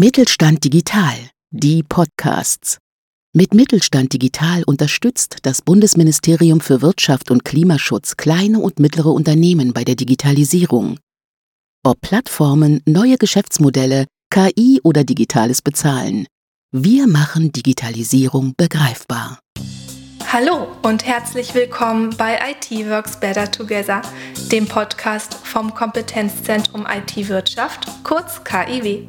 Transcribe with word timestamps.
Mittelstand 0.00 0.62
Digital, 0.62 1.16
die 1.50 1.82
Podcasts. 1.82 2.78
Mit 3.34 3.52
Mittelstand 3.52 4.12
Digital 4.12 4.62
unterstützt 4.62 5.38
das 5.42 5.60
Bundesministerium 5.60 6.60
für 6.60 6.82
Wirtschaft 6.82 7.32
und 7.32 7.44
Klimaschutz 7.44 8.16
kleine 8.16 8.60
und 8.60 8.78
mittlere 8.78 9.08
Unternehmen 9.08 9.72
bei 9.72 9.82
der 9.82 9.96
Digitalisierung. 9.96 11.00
Ob 11.84 12.00
Plattformen, 12.00 12.80
neue 12.86 13.18
Geschäftsmodelle, 13.18 14.06
KI 14.30 14.80
oder 14.84 15.02
digitales 15.02 15.62
Bezahlen. 15.62 16.28
Wir 16.70 17.08
machen 17.08 17.50
Digitalisierung 17.50 18.54
begreifbar. 18.56 19.40
Hallo 20.32 20.68
und 20.82 21.06
herzlich 21.06 21.56
willkommen 21.56 22.14
bei 22.16 22.38
IT 22.52 22.70
Works 22.88 23.18
Better 23.18 23.50
Together, 23.50 24.02
dem 24.52 24.68
Podcast 24.68 25.34
vom 25.34 25.74
Kompetenzzentrum 25.74 26.86
IT 26.88 27.28
Wirtschaft, 27.28 27.88
kurz 28.04 28.44
KIW. 28.44 29.08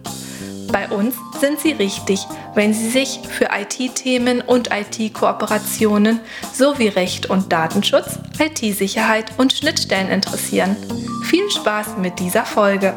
Bei 0.72 0.88
uns 0.90 1.16
sind 1.40 1.60
Sie 1.60 1.72
richtig, 1.72 2.28
wenn 2.54 2.76
Sie 2.76 2.90
sich 2.90 3.22
für 3.28 3.50
IT-Themen 3.52 4.42
und 4.42 4.70
IT-Kooperationen 4.72 6.20
sowie 6.54 6.90
Recht 6.90 7.28
und 7.28 7.52
Datenschutz, 7.52 8.20
IT-Sicherheit 8.40 9.32
und 9.38 9.52
Schnittstellen 9.52 10.10
interessieren. 10.10 10.78
Viel 11.26 11.50
Spaß 11.50 11.98
mit 11.98 12.20
dieser 12.20 12.46
Folge! 12.46 12.94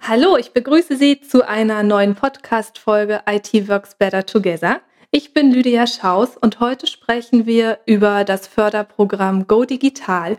Hallo, 0.00 0.36
ich 0.36 0.52
begrüße 0.52 0.96
Sie 0.96 1.20
zu 1.20 1.46
einer 1.46 1.82
neuen 1.82 2.14
Podcast-Folge 2.14 3.22
IT 3.28 3.68
Works 3.68 3.96
Better 3.96 4.24
Together. 4.24 4.80
Ich 5.12 5.34
bin 5.34 5.50
Lydia 5.50 5.88
Schaus 5.88 6.36
und 6.36 6.60
heute 6.60 6.86
sprechen 6.86 7.44
wir 7.44 7.80
über 7.84 8.22
das 8.22 8.46
Förderprogramm 8.46 9.48
Go 9.48 9.64
Digital. 9.64 10.38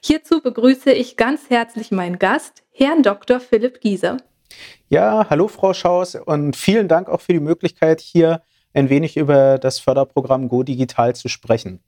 Hierzu 0.00 0.40
begrüße 0.40 0.92
ich 0.92 1.16
ganz 1.16 1.50
herzlich 1.50 1.90
meinen 1.90 2.20
Gast, 2.20 2.62
Herrn 2.70 3.02
Dr. 3.02 3.40
Philipp 3.40 3.80
Giese. 3.80 4.18
Ja, 4.88 5.26
hallo 5.28 5.48
Frau 5.48 5.74
Schaus 5.74 6.14
und 6.14 6.54
vielen 6.54 6.86
Dank 6.86 7.08
auch 7.08 7.20
für 7.20 7.32
die 7.32 7.40
Möglichkeit, 7.40 8.00
hier 8.00 8.42
ein 8.72 8.90
wenig 8.90 9.16
über 9.16 9.58
das 9.58 9.80
Förderprogramm 9.80 10.48
Go 10.48 10.62
Digital 10.62 11.16
zu 11.16 11.26
sprechen. 11.26 11.80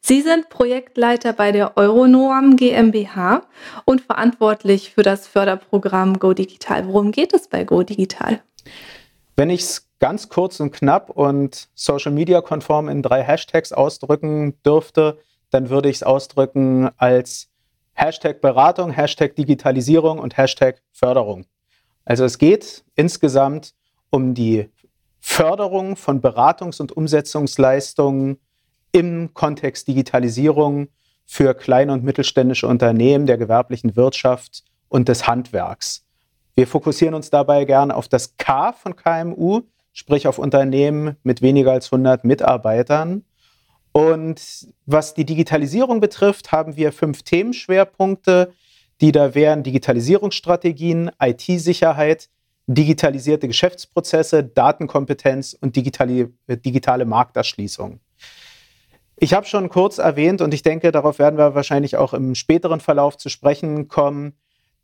Sie 0.00 0.22
sind 0.22 0.48
Projektleiter 0.48 1.32
bei 1.32 1.52
der 1.52 1.76
Euronorm 1.76 2.56
GmbH 2.56 3.42
und 3.84 4.00
verantwortlich 4.00 4.90
für 4.90 5.04
das 5.04 5.28
Förderprogramm 5.28 6.18
Go 6.18 6.34
Digital. 6.34 6.88
Worum 6.88 7.12
geht 7.12 7.32
es 7.34 7.46
bei 7.46 7.62
Go 7.62 7.84
Digital? 7.84 8.42
Wenn 9.36 9.50
ich 9.50 9.60
es 9.60 9.89
ganz 10.00 10.28
kurz 10.28 10.58
und 10.60 10.72
knapp 10.72 11.10
und 11.10 11.68
Social 11.74 12.10
Media 12.10 12.40
konform 12.40 12.88
in 12.88 13.02
drei 13.02 13.22
Hashtags 13.22 13.72
ausdrücken 13.72 14.60
dürfte, 14.64 15.18
dann 15.50 15.68
würde 15.68 15.88
ich 15.88 15.96
es 15.96 16.02
ausdrücken 16.02 16.90
als 16.96 17.48
Hashtag 17.92 18.40
Beratung, 18.40 18.90
Hashtag 18.90 19.36
Digitalisierung 19.36 20.18
und 20.18 20.36
Hashtag 20.36 20.80
Förderung. 20.90 21.44
Also 22.04 22.24
es 22.24 22.38
geht 22.38 22.82
insgesamt 22.94 23.74
um 24.08 24.34
die 24.34 24.70
Förderung 25.20 25.96
von 25.96 26.22
Beratungs- 26.22 26.80
und 26.80 26.92
Umsetzungsleistungen 26.92 28.38
im 28.92 29.34
Kontext 29.34 29.86
Digitalisierung 29.86 30.88
für 31.26 31.54
kleine 31.54 31.92
und 31.92 32.02
mittelständische 32.02 32.66
Unternehmen 32.66 33.26
der 33.26 33.36
gewerblichen 33.36 33.96
Wirtschaft 33.96 34.64
und 34.88 35.08
des 35.08 35.26
Handwerks. 35.26 36.04
Wir 36.54 36.66
fokussieren 36.66 37.14
uns 37.14 37.30
dabei 37.30 37.64
gern 37.66 37.90
auf 37.90 38.08
das 38.08 38.36
K 38.36 38.72
von 38.72 38.96
KMU, 38.96 39.62
sprich 40.00 40.26
auf 40.26 40.38
Unternehmen 40.38 41.16
mit 41.24 41.42
weniger 41.42 41.72
als 41.72 41.92
100 41.92 42.24
Mitarbeitern. 42.24 43.22
Und 43.92 44.40
was 44.86 45.12
die 45.12 45.26
Digitalisierung 45.26 46.00
betrifft, 46.00 46.52
haben 46.52 46.76
wir 46.76 46.90
fünf 46.90 47.22
Themenschwerpunkte, 47.22 48.54
die 49.02 49.12
da 49.12 49.34
wären 49.34 49.62
Digitalisierungsstrategien, 49.62 51.10
IT-Sicherheit, 51.20 52.30
digitalisierte 52.66 53.46
Geschäftsprozesse, 53.46 54.42
Datenkompetenz 54.42 55.54
und 55.60 55.76
digitale, 55.76 56.30
digitale 56.48 57.04
Markterschließung. 57.04 58.00
Ich 59.16 59.34
habe 59.34 59.44
schon 59.44 59.68
kurz 59.68 59.98
erwähnt 59.98 60.40
und 60.40 60.54
ich 60.54 60.62
denke, 60.62 60.92
darauf 60.92 61.18
werden 61.18 61.36
wir 61.36 61.54
wahrscheinlich 61.54 61.98
auch 61.98 62.14
im 62.14 62.34
späteren 62.34 62.80
Verlauf 62.80 63.18
zu 63.18 63.28
sprechen 63.28 63.88
kommen, 63.88 64.32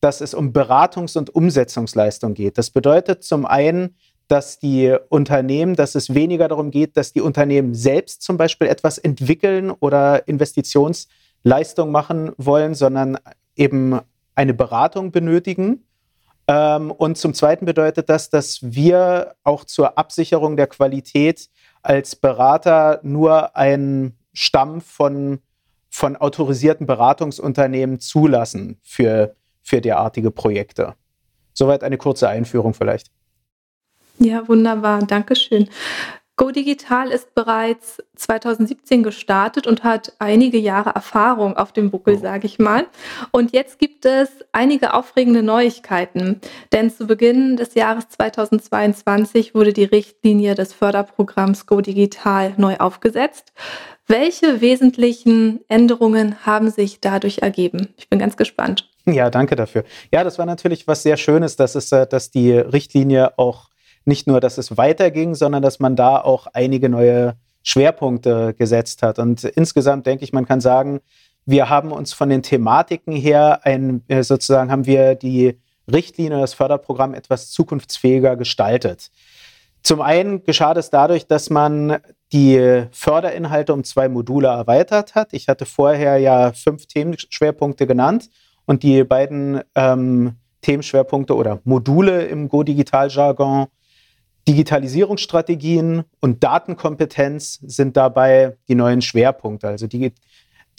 dass 0.01 0.21
es 0.21 0.35
um 0.35 0.53
Beratungs- 0.53 1.17
und 1.17 1.35
Umsetzungsleistung 1.35 2.35
geht. 2.35 2.59
Das 2.59 2.69
bedeutet 2.69 3.25
zum 3.25 3.47
einen, 3.47 3.97
dass 4.29 4.59
die 4.59 4.97
Unternehmen, 5.09 5.75
dass 5.77 5.95
es 5.95 6.15
weniger 6.15 6.49
darum 6.49 6.71
geht, 6.71 6.97
dass 6.97 7.13
die 7.13 7.21
Unternehmen 7.21 7.75
selbst 7.75 8.23
zum 8.23 8.37
Beispiel 8.37 8.67
etwas 8.67 8.99
entwickeln 8.99 9.71
oder 9.71 10.27
Investitionsleistung 10.27 11.91
machen 11.91 12.33
wollen, 12.37 12.75
sondern 12.75 13.19
eben 13.55 14.01
eine 14.35 14.55
Beratung 14.55 15.13
benötigen. 15.13 15.85
Ähm, 16.49 16.91
und 16.91 17.19
zum 17.19 17.35
Zweiten 17.35 17.67
bedeutet 17.67 18.09
das, 18.09 18.31
dass 18.31 18.59
wir 18.63 19.35
auch 19.45 19.65
zur 19.65 19.99
Absicherung 19.99 20.57
der 20.57 20.67
Qualität 20.67 21.49
als 21.83 22.17
Berater 22.17 23.01
nur 23.03 23.57
einen 23.57 24.19
Stamm 24.33 24.81
von, 24.81 25.41
von 25.89 26.17
autorisierten 26.17 26.87
Beratungsunternehmen 26.87 28.01
zulassen 28.01 28.79
für, 28.83 29.35
für 29.63 29.81
derartige 29.81 30.31
Projekte. 30.31 30.95
Soweit 31.55 31.83
eine 31.83 31.97
kurze 31.97 32.29
Einführung 32.29 32.75
vielleicht. 32.75 33.11
Ja, 34.19 34.47
wunderbar. 34.49 35.01
Dankeschön. 35.01 35.69
Go 36.39 36.51
Digital 36.51 37.13
ist 37.13 37.35
bereits 37.35 38.03
2017 38.17 39.03
gestartet 39.03 39.67
und 39.67 39.85
hat 39.85 40.13
einige 40.19 40.59
Jahre 40.59 40.91
Erfahrung 40.91 41.57
auf 41.57 41.73
dem 41.73 41.91
Buckel, 41.91 42.17
oh. 42.17 42.21
sage 42.21 42.47
ich 42.47 42.59
mal. 42.59 42.87
Und 43.31 43.53
jetzt 43.53 43.79
gibt 43.79 44.05
es 44.05 44.29
einige 44.53 44.93
aufregende 44.93 45.43
Neuigkeiten. 45.43 46.43
Denn 46.73 46.91
zu 46.91 47.07
Beginn 47.07 47.57
des 47.57 47.73
Jahres 47.73 48.11
2022 48.11 49.55
wurde 49.55 49.73
die 49.73 49.85
Richtlinie 49.85 50.55
des 50.55 50.75
Förderprogramms 50.75 51.65
Go 51.65 51.81
Digital 51.81 52.53
neu 52.59 52.77
aufgesetzt. 52.77 53.55
Welche 54.07 54.61
wesentlichen 54.61 55.61
Änderungen 55.69 56.45
haben 56.45 56.71
sich 56.71 57.01
dadurch 57.01 57.39
ergeben? 57.39 57.95
Ich 57.97 58.11
bin 58.11 58.19
ganz 58.19 58.37
gespannt. 58.37 58.91
Ja, 59.07 59.31
danke 59.31 59.57
dafür. 59.57 59.85
Ja, 60.13 60.23
das 60.23 60.39
war 60.39 60.45
natürlich 60.45 60.87
was 60.87 61.03
sehr 61.03 61.17
Schönes, 61.17 61.57
dass 61.57 61.77
es, 61.77 61.93
äh, 61.93 62.07
dass 62.07 62.31
die 62.31 62.53
Richtlinie 62.53 63.39
auch 63.39 63.71
nicht 64.07 64.27
nur, 64.27 64.41
dass 64.41 64.59
es 64.59 64.77
weiterging, 64.77 65.35
sondern 65.35 65.63
dass 65.63 65.81
man 65.81 65.97
da 65.97 66.21
auch 66.21 66.47
einige 66.53 66.89
neue 66.89 67.35
Schwerpunkte 67.63 68.55
gesetzt 68.55 69.03
hat. 69.03 69.19
Und 69.19 69.45
insgesamt 69.45 70.07
denke 70.07 70.25
ich, 70.25 70.33
man 70.33 70.47
kann 70.47 70.61
sagen, 70.61 71.01
wir 71.45 71.69
haben 71.69 71.93
uns 71.93 72.13
von 72.13 72.29
den 72.29 72.43
Thematiken 72.43 73.15
her 73.15 73.61
ein, 73.65 74.03
äh, 74.09 74.23
sozusagen 74.23 74.71
haben 74.71 74.87
wir 74.87 75.15
die 75.15 75.59
Richtlinie, 75.91 76.41
das 76.41 76.55
Förderprogramm 76.55 77.15
etwas 77.15 77.51
zukunftsfähiger 77.51 78.37
gestaltet. 78.37 79.11
Zum 79.83 80.01
einen 80.01 80.43
geschah 80.43 80.75
das 80.75 80.91
dadurch, 80.91 81.29
dass 81.29 81.49
man 81.49 81.99
die 82.33 82.85
Förderinhalte 82.91 83.73
um 83.73 83.85
zwei 83.85 84.09
Module 84.09 84.49
erweitert 84.49 85.15
hat. 85.15 85.33
Ich 85.33 85.47
hatte 85.47 85.65
vorher 85.65 86.19
ja 86.19 86.53
fünf 86.53 86.87
Themenschwerpunkte 86.87 87.87
genannt 87.87 88.29
und 88.65 88.83
die 88.83 89.05
beiden 89.05 89.61
ähm, 89.77 90.35
Themenschwerpunkte 90.63 91.37
oder 91.37 91.61
Module 91.63 92.25
im 92.25 92.49
Go-Digital-Jargon 92.49 93.67
Digitalisierungsstrategien 94.49 96.05
und 96.21 96.45
Datenkompetenz 96.45 97.59
sind 97.67 97.97
dabei 97.97 98.57
die 98.69 98.75
neuen 98.75 99.03
Schwerpunkte, 99.03 99.69
also 99.69 99.87
die 99.87 100.13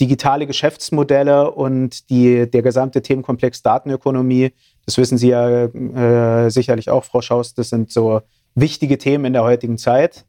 digitale 0.00 0.46
Geschäftsmodelle 0.46 1.50
und 1.50 2.08
die, 2.08 2.48
der 2.48 2.62
gesamte 2.62 3.02
Themenkomplex 3.02 3.62
Datenökonomie. 3.62 4.52
Das 4.86 4.96
wissen 4.96 5.18
Sie 5.18 5.28
ja 5.28 5.64
äh, 5.64 6.50
sicherlich 6.50 6.88
auch, 6.88 7.04
Frau 7.04 7.20
Schaus, 7.20 7.54
das 7.54 7.68
sind 7.68 7.92
so 7.92 8.22
wichtige 8.54 8.96
Themen 8.96 9.26
in 9.26 9.32
der 9.32 9.42
heutigen 9.42 9.76
Zeit. 9.76 10.24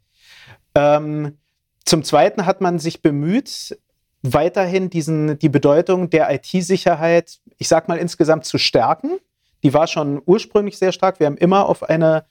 Ähm, 0.76 1.38
zum 1.86 2.04
Zweiten 2.04 2.46
hat 2.46 2.62
man 2.62 2.80
sich 2.80 3.02
bemüht, 3.02 3.78
weiterhin 4.22 4.90
diesen, 4.90 5.40
die 5.40 5.50
Bedeutung 5.50 6.10
der 6.10 6.30
IT-Sicherheit, 6.34 7.40
ich 7.58 7.68
sag 7.68 7.88
mal 7.88 7.98
insgesamt 7.98 8.46
zu 8.46 8.58
stärken. 8.58 9.20
Die 9.64 9.74
war 9.74 9.88
schon 9.88 10.22
ursprünglich 10.26 10.78
sehr 10.78 10.92
stark. 10.92 11.20
Wir 11.20 11.28
haben 11.28 11.38
immer 11.38 11.68
auf 11.68 11.84
eine 11.84 12.26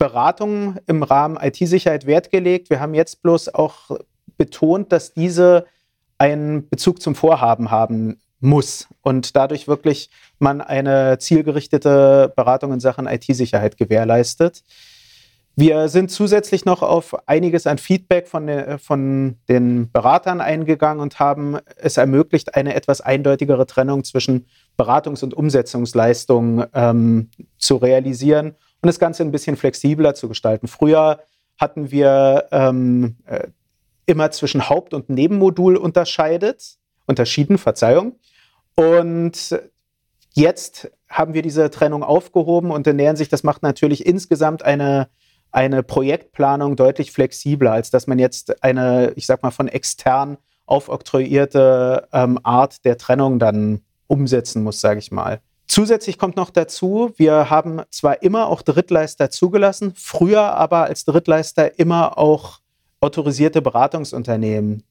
Beratung 0.00 0.78
im 0.86 1.02
Rahmen 1.02 1.36
IT-Sicherheit 1.36 2.06
Wert 2.06 2.30
gelegt. 2.30 2.70
Wir 2.70 2.80
haben 2.80 2.94
jetzt 2.94 3.22
bloß 3.22 3.54
auch 3.54 3.90
betont, 4.38 4.92
dass 4.92 5.12
diese 5.12 5.66
einen 6.16 6.70
Bezug 6.70 7.02
zum 7.02 7.14
Vorhaben 7.14 7.70
haben 7.70 8.18
muss 8.40 8.88
und 9.02 9.36
dadurch 9.36 9.68
wirklich 9.68 10.08
man 10.38 10.62
eine 10.62 11.18
zielgerichtete 11.18 12.32
Beratung 12.34 12.72
in 12.72 12.80
Sachen 12.80 13.06
IT-Sicherheit 13.06 13.76
gewährleistet. 13.76 14.64
Wir 15.54 15.88
sind 15.88 16.10
zusätzlich 16.10 16.64
noch 16.64 16.80
auf 16.80 17.28
einiges 17.28 17.66
an 17.66 17.76
Feedback 17.76 18.26
von, 18.26 18.46
den, 18.46 18.78
von 18.78 19.36
den 19.50 19.92
Beratern 19.92 20.40
eingegangen 20.40 21.02
und 21.02 21.18
haben 21.18 21.58
es 21.76 21.98
ermöglicht, 21.98 22.54
eine 22.54 22.74
etwas 22.74 23.02
eindeutigere 23.02 23.66
Trennung 23.66 24.04
zwischen 24.04 24.46
Beratungs- 24.78 25.22
und 25.22 25.34
Umsetzungsleistung 25.34 26.64
ähm, 26.72 27.28
zu 27.58 27.76
realisieren 27.76 28.54
und 28.82 28.86
das 28.86 28.98
Ganze 28.98 29.22
ein 29.22 29.32
bisschen 29.32 29.56
flexibler 29.56 30.14
zu 30.14 30.28
gestalten. 30.28 30.68
Früher 30.68 31.20
hatten 31.58 31.90
wir 31.90 32.48
ähm, 32.52 33.16
äh, 33.26 33.48
immer 34.06 34.30
zwischen 34.30 34.68
Haupt- 34.68 34.94
und 34.94 35.10
Nebenmodul 35.10 35.76
unterscheidet, 35.76 36.76
unterschieden, 37.06 37.58
Verzeihung. 37.58 38.18
Und 38.74 39.60
Jetzt 40.32 40.90
haben 41.08 41.34
wir 41.34 41.42
diese 41.42 41.70
Trennung 41.70 42.02
aufgehoben 42.02 42.70
und 42.70 42.86
ernähren 42.86 43.16
sich, 43.16 43.28
das 43.28 43.42
macht 43.42 43.62
natürlich 43.62 44.06
insgesamt 44.06 44.62
eine, 44.62 45.08
eine 45.50 45.82
Projektplanung 45.82 46.76
deutlich 46.76 47.10
flexibler, 47.10 47.72
als 47.72 47.90
dass 47.90 48.06
man 48.06 48.18
jetzt 48.18 48.62
eine, 48.62 49.12
ich 49.16 49.26
sag 49.26 49.42
mal, 49.42 49.50
von 49.50 49.68
extern 49.68 50.38
aufoktroyierte 50.66 52.08
ähm, 52.12 52.38
Art 52.44 52.84
der 52.84 52.96
Trennung 52.96 53.40
dann 53.40 53.80
umsetzen 54.06 54.62
muss, 54.62 54.80
sage 54.80 55.00
ich 55.00 55.10
mal. 55.10 55.40
Zusätzlich 55.70 56.18
kommt 56.18 56.34
noch 56.34 56.50
dazu, 56.50 57.12
wir 57.16 57.48
haben 57.48 57.82
zwar 57.90 58.24
immer 58.24 58.48
auch 58.48 58.62
Drittleister 58.62 59.30
zugelassen, 59.30 59.92
früher 59.94 60.42
aber 60.56 60.82
als 60.82 61.04
Drittleister 61.04 61.78
immer 61.78 62.18
auch 62.18 62.58
autorisierte 63.00 63.62
Beratungsunternehmen. 63.62 64.82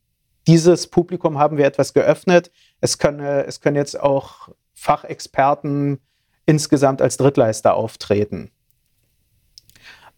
Dieses 0.48 0.88
Publikum 0.88 1.38
haben 1.38 1.58
wir 1.58 1.66
etwas 1.66 1.94
geöffnet. 1.94 2.50
Es 2.80 2.98
können, 2.98 3.20
es 3.20 3.60
können 3.60 3.76
jetzt 3.76 4.00
auch 4.00 4.48
Fachexperten 4.74 6.00
insgesamt 6.46 7.02
als 7.02 7.18
Drittleister 7.18 7.74
auftreten. 7.74 8.50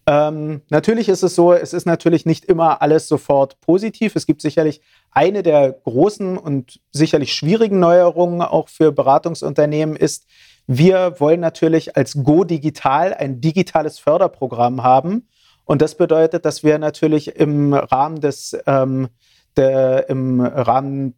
Ähm, 0.06 0.62
natürlich 0.68 1.08
ist 1.08 1.24
es 1.24 1.34
so, 1.34 1.52
es 1.52 1.72
ist 1.72 1.86
natürlich 1.86 2.24
nicht 2.24 2.44
immer 2.44 2.82
alles 2.82 3.08
sofort 3.08 3.60
positiv. 3.60 4.14
Es 4.14 4.26
gibt 4.26 4.42
sicherlich 4.42 4.80
eine 5.10 5.42
der 5.42 5.72
großen 5.72 6.38
und 6.38 6.80
sicherlich 6.92 7.34
schwierigen 7.34 7.80
Neuerungen 7.80 8.42
auch 8.42 8.68
für 8.68 8.92
Beratungsunternehmen 8.92 9.96
ist, 9.96 10.26
wir 10.66 11.18
wollen 11.18 11.40
natürlich 11.40 11.96
als 11.96 12.14
Go 12.22 12.44
Digital 12.44 13.14
ein 13.14 13.40
digitales 13.40 13.98
Förderprogramm 13.98 14.82
haben. 14.82 15.28
Und 15.64 15.82
das 15.82 15.96
bedeutet, 15.96 16.44
dass 16.44 16.62
wir 16.62 16.78
natürlich 16.78 17.36
im 17.36 17.72
Rahmen 17.74 18.20
des, 18.20 18.56
ähm, 18.66 19.08
der, 19.56 20.08
im 20.08 20.40
Rahmen 20.40 21.14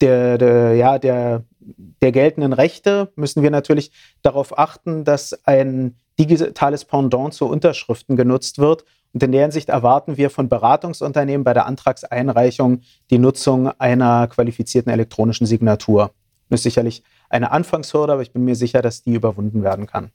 der, 0.00 0.38
der, 0.38 0.74
ja, 0.74 0.98
der, 0.98 1.44
der 1.60 2.12
geltenden 2.12 2.52
Rechte 2.52 3.12
müssen 3.16 3.42
wir 3.42 3.50
natürlich 3.50 3.92
darauf 4.22 4.58
achten, 4.58 5.04
dass 5.04 5.46
ein 5.46 5.96
digitales 6.18 6.84
Pendant 6.84 7.34
zu 7.34 7.46
Unterschriften 7.46 8.16
genutzt 8.16 8.58
wird. 8.58 8.84
Und 9.12 9.22
in 9.22 9.32
der 9.32 9.42
Hinsicht 9.42 9.68
erwarten 9.68 10.16
wir 10.16 10.30
von 10.30 10.48
Beratungsunternehmen 10.48 11.44
bei 11.44 11.54
der 11.54 11.66
Antragseinreichung 11.66 12.82
die 13.10 13.18
Nutzung 13.18 13.68
einer 13.78 14.28
qualifizierten 14.28 14.92
elektronischen 14.92 15.46
Signatur. 15.46 16.12
Das 16.48 16.60
ist 16.60 16.64
sicherlich 16.64 17.02
eine 17.30 17.50
Anfangshürde, 17.52 18.12
aber 18.12 18.22
ich 18.22 18.32
bin 18.32 18.44
mir 18.44 18.56
sicher, 18.56 18.82
dass 18.82 19.02
die 19.02 19.14
überwunden 19.14 19.62
werden 19.62 19.86
kann. 19.86 20.10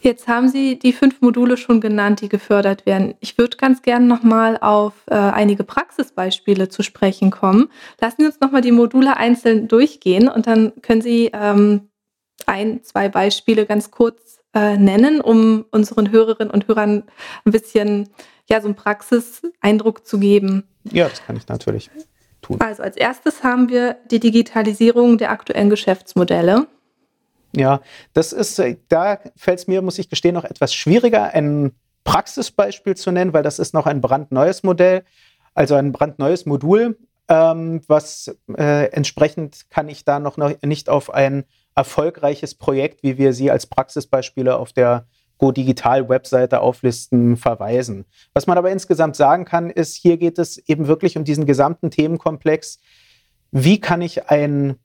Jetzt 0.00 0.28
haben 0.28 0.50
Sie 0.50 0.78
die 0.78 0.92
fünf 0.92 1.22
Module 1.22 1.56
schon 1.56 1.80
genannt, 1.80 2.20
die 2.20 2.28
gefördert 2.28 2.84
werden. 2.84 3.14
Ich 3.20 3.38
würde 3.38 3.56
ganz 3.56 3.80
gerne 3.80 4.04
nochmal 4.04 4.58
auf 4.58 4.92
äh, 5.06 5.14
einige 5.14 5.64
Praxisbeispiele 5.64 6.68
zu 6.68 6.82
sprechen 6.82 7.30
kommen. 7.30 7.70
Lassen 8.02 8.16
Sie 8.20 8.26
uns 8.26 8.38
nochmal 8.38 8.60
die 8.60 8.72
Module 8.72 9.16
einzeln 9.16 9.66
durchgehen 9.66 10.28
und 10.28 10.46
dann 10.46 10.74
können 10.82 11.00
Sie 11.00 11.30
ähm, 11.32 11.88
ein, 12.44 12.82
zwei 12.82 13.08
Beispiele 13.08 13.64
ganz 13.64 13.90
kurz 13.90 14.40
äh, 14.54 14.76
nennen, 14.76 15.22
um 15.22 15.64
unseren 15.70 16.10
Hörerinnen 16.10 16.52
und 16.52 16.68
Hörern 16.68 17.04
ein 17.46 17.52
bisschen 17.52 18.10
ja, 18.46 18.60
so 18.60 18.68
einen 18.68 18.76
Praxiseindruck 18.76 20.06
zu 20.06 20.18
geben. 20.18 20.64
Ja, 20.92 21.08
das 21.08 21.24
kann 21.24 21.36
ich 21.36 21.48
natürlich 21.48 21.90
tun. 22.44 22.60
Also 22.60 22.82
als 22.82 22.96
erstes 22.96 23.42
haben 23.42 23.68
wir 23.68 23.96
die 24.10 24.20
Digitalisierung 24.20 25.18
der 25.18 25.30
aktuellen 25.30 25.70
Geschäftsmodelle. 25.70 26.66
Ja, 27.56 27.80
das 28.12 28.32
ist, 28.32 28.58
äh, 28.58 28.76
da 28.88 29.18
fällt 29.36 29.60
es 29.60 29.66
mir, 29.66 29.82
muss 29.82 29.98
ich 29.98 30.08
gestehen, 30.08 30.34
noch 30.34 30.44
etwas 30.44 30.74
schwieriger, 30.74 31.34
ein 31.34 31.72
Praxisbeispiel 32.04 32.96
zu 32.96 33.10
nennen, 33.10 33.32
weil 33.32 33.42
das 33.42 33.58
ist 33.58 33.74
noch 33.74 33.86
ein 33.86 34.00
brandneues 34.00 34.62
Modell, 34.62 35.04
also 35.54 35.74
ein 35.74 35.92
brandneues 35.92 36.46
Modul, 36.46 36.98
ähm, 37.28 37.80
was 37.86 38.36
äh, 38.56 38.90
entsprechend 38.90 39.70
kann 39.70 39.88
ich 39.88 40.04
da 40.04 40.18
noch, 40.18 40.36
noch 40.36 40.52
nicht 40.62 40.88
auf 40.88 41.12
ein 41.14 41.44
erfolgreiches 41.74 42.54
Projekt, 42.54 43.02
wie 43.02 43.18
wir 43.18 43.32
sie 43.32 43.50
als 43.50 43.66
Praxisbeispiele 43.66 44.56
auf 44.56 44.72
der 44.72 45.06
Go 45.38 45.52
Digital 45.52 46.08
Webseite 46.08 46.60
auflisten, 46.60 47.36
verweisen. 47.36 48.04
Was 48.32 48.46
man 48.46 48.58
aber 48.58 48.70
insgesamt 48.70 49.16
sagen 49.16 49.44
kann, 49.44 49.70
ist, 49.70 49.94
hier 49.94 50.16
geht 50.16 50.38
es 50.38 50.58
eben 50.68 50.86
wirklich 50.86 51.16
um 51.16 51.24
diesen 51.24 51.46
gesamten 51.46 51.90
Themenkomplex. 51.90 52.78
Wie 53.50 53.80
kann 53.80 54.02
ich 54.02 54.30
ein 54.30 54.76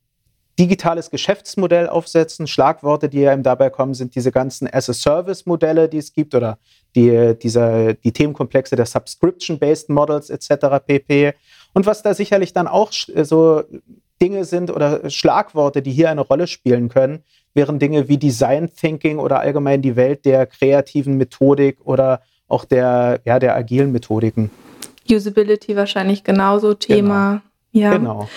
digitales 0.59 1.09
Geschäftsmodell 1.09 1.87
aufsetzen. 1.87 2.45
Schlagworte, 2.45 3.07
die 3.07 3.25
einem 3.27 3.43
dabei 3.43 3.69
kommen, 3.69 3.93
sind 3.93 4.13
diese 4.13 4.31
ganzen 4.31 4.67
As-a-Service-Modelle, 4.71 5.87
die 5.87 5.97
es 5.97 6.11
gibt 6.11 6.35
oder 6.35 6.59
die, 6.95 7.33
diese, 7.41 7.95
die 7.95 8.11
Themenkomplexe 8.11 8.75
der 8.75 8.85
Subscription-Based 8.85 9.89
Models 9.89 10.29
etc. 10.29 10.85
pp. 10.85 11.33
Und 11.73 11.85
was 11.85 12.03
da 12.03 12.13
sicherlich 12.13 12.51
dann 12.51 12.67
auch 12.67 12.91
so 12.91 13.63
Dinge 14.21 14.43
sind 14.43 14.69
oder 14.69 15.09
Schlagworte, 15.09 15.81
die 15.81 15.91
hier 15.91 16.09
eine 16.09 16.21
Rolle 16.21 16.45
spielen 16.45 16.89
können, 16.89 17.23
wären 17.53 17.79
Dinge 17.79 18.07
wie 18.07 18.17
Design 18.17 18.69
Thinking 18.73 19.19
oder 19.19 19.39
allgemein 19.39 19.81
die 19.81 19.95
Welt 19.95 20.25
der 20.25 20.45
kreativen 20.45 21.17
Methodik 21.17 21.77
oder 21.83 22.21
auch 22.47 22.65
der, 22.65 23.21
ja, 23.25 23.39
der 23.39 23.55
agilen 23.55 23.91
Methodiken. 23.91 24.51
Usability 25.09 25.75
wahrscheinlich 25.75 26.23
genauso 26.23 26.73
Thema. 26.73 27.41
Genau. 27.71 27.85
Ja. 27.85 27.97
genau. 27.97 28.29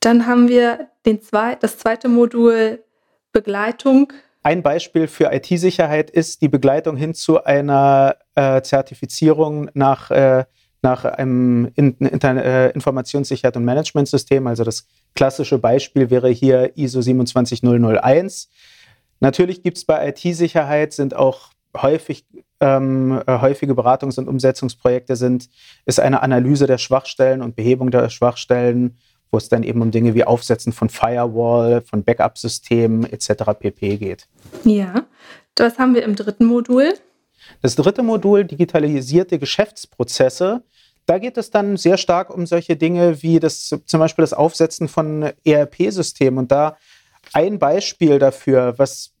Dann 0.00 0.26
haben 0.26 0.48
wir 0.48 0.88
den 1.06 1.22
zwei, 1.22 1.54
das 1.54 1.78
zweite 1.78 2.08
Modul 2.08 2.80
Begleitung. 3.32 4.12
Ein 4.42 4.62
Beispiel 4.62 5.06
für 5.06 5.32
IT-Sicherheit 5.32 6.10
ist 6.10 6.42
die 6.42 6.48
Begleitung 6.48 6.96
hin 6.96 7.14
zu 7.14 7.44
einer 7.44 8.16
äh, 8.34 8.60
Zertifizierung 8.62 9.70
nach, 9.74 10.10
äh, 10.10 10.44
nach 10.84 11.04
einem 11.04 11.72
in, 11.74 11.96
in, 11.96 12.20
äh, 12.20 12.70
Informationssicherheit 12.70 13.56
und 13.56 13.64
Managementsystem. 13.64 14.46
Also 14.46 14.62
das 14.62 14.86
klassische 15.16 15.58
Beispiel 15.58 16.10
wäre 16.10 16.28
hier 16.28 16.76
ISO 16.76 17.00
27001. 17.00 18.48
Natürlich 19.18 19.62
gibt 19.62 19.78
es 19.78 19.84
bei 19.84 20.08
IT-Sicherheit 20.08 20.92
sind 20.92 21.16
auch 21.16 21.50
häufig 21.76 22.24
ähm, 22.60 23.20
äh, 23.26 23.40
häufige 23.40 23.72
Beratungs- 23.72 24.18
und 24.18 24.28
Umsetzungsprojekte 24.28 25.16
sind, 25.16 25.48
ist 25.86 25.98
eine 25.98 26.22
Analyse 26.22 26.68
der 26.68 26.78
Schwachstellen 26.78 27.42
und 27.42 27.56
Behebung 27.56 27.90
der 27.90 28.08
Schwachstellen 28.10 28.96
wo 29.34 29.38
es 29.38 29.48
dann 29.48 29.64
eben 29.64 29.82
um 29.82 29.90
Dinge 29.90 30.14
wie 30.14 30.22
Aufsetzen 30.22 30.72
von 30.72 30.88
Firewall, 30.88 31.80
von 31.82 32.04
Backup-Systemen 32.04 33.04
etc. 33.10 33.58
pp. 33.58 33.96
geht. 33.96 34.28
Ja, 34.62 35.06
das 35.56 35.76
haben 35.78 35.96
wir 35.96 36.04
im 36.04 36.14
dritten 36.14 36.44
Modul. 36.44 36.94
Das 37.60 37.74
dritte 37.74 38.04
Modul, 38.04 38.44
digitalisierte 38.44 39.40
Geschäftsprozesse, 39.40 40.62
da 41.06 41.18
geht 41.18 41.36
es 41.36 41.50
dann 41.50 41.76
sehr 41.76 41.96
stark 41.96 42.30
um 42.34 42.46
solche 42.46 42.76
Dinge 42.76 43.22
wie 43.22 43.40
das, 43.40 43.74
zum 43.84 44.00
Beispiel 44.00 44.22
das 44.22 44.32
Aufsetzen 44.32 44.88
von 44.88 45.32
ERP-Systemen. 45.44 46.38
Und 46.38 46.52
da 46.52 46.76
ein 47.32 47.58
Beispiel 47.58 48.18
dafür, 48.18 48.78
was 48.78 49.12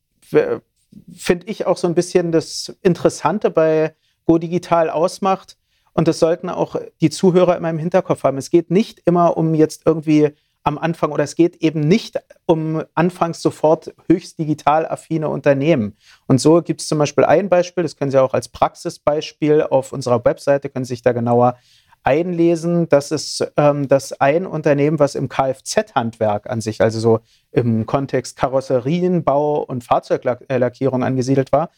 finde 1.14 1.46
ich 1.46 1.66
auch 1.66 1.76
so 1.76 1.86
ein 1.86 1.94
bisschen 1.94 2.32
das 2.32 2.74
Interessante 2.82 3.50
bei 3.50 3.94
Go 4.24 4.38
Digital 4.38 4.90
ausmacht, 4.90 5.56
und 5.94 6.08
das 6.08 6.18
sollten 6.18 6.48
auch 6.48 6.76
die 7.00 7.08
Zuhörer 7.08 7.56
immer 7.56 7.70
im 7.70 7.78
Hinterkopf 7.78 8.24
haben. 8.24 8.36
Es 8.36 8.50
geht 8.50 8.70
nicht 8.70 9.00
immer 9.04 9.36
um 9.36 9.54
jetzt 9.54 9.82
irgendwie 9.86 10.30
am 10.64 10.78
Anfang 10.78 11.12
oder 11.12 11.24
es 11.24 11.36
geht 11.36 11.56
eben 11.56 11.80
nicht 11.80 12.18
um 12.46 12.82
anfangs 12.94 13.40
sofort 13.42 13.94
höchst 14.08 14.38
digital 14.38 14.86
affine 14.86 15.28
Unternehmen. 15.28 15.96
Und 16.26 16.40
so 16.40 16.62
gibt 16.62 16.80
es 16.80 16.88
zum 16.88 16.98
Beispiel 16.98 17.24
ein 17.24 17.50
Beispiel, 17.50 17.82
das 17.84 17.96
können 17.96 18.10
Sie 18.10 18.20
auch 18.20 18.34
als 18.34 18.48
Praxisbeispiel 18.48 19.62
auf 19.62 19.92
unserer 19.92 20.24
Webseite, 20.24 20.70
können 20.70 20.86
Sie 20.86 20.94
sich 20.94 21.02
da 21.02 21.12
genauer 21.12 21.56
einlesen. 22.02 22.88
Das 22.88 23.10
ist 23.10 23.46
ähm, 23.56 23.88
das 23.88 24.18
ein 24.20 24.46
Unternehmen, 24.46 24.98
was 24.98 25.14
im 25.14 25.28
Kfz-Handwerk 25.28 26.48
an 26.48 26.60
sich, 26.60 26.80
also 26.80 26.98
so 26.98 27.20
im 27.50 27.86
Kontext 27.86 28.36
Karosserienbau 28.36 29.62
und 29.62 29.84
Fahrzeuglackierung 29.84 31.04
angesiedelt 31.04 31.52
war. 31.52 31.70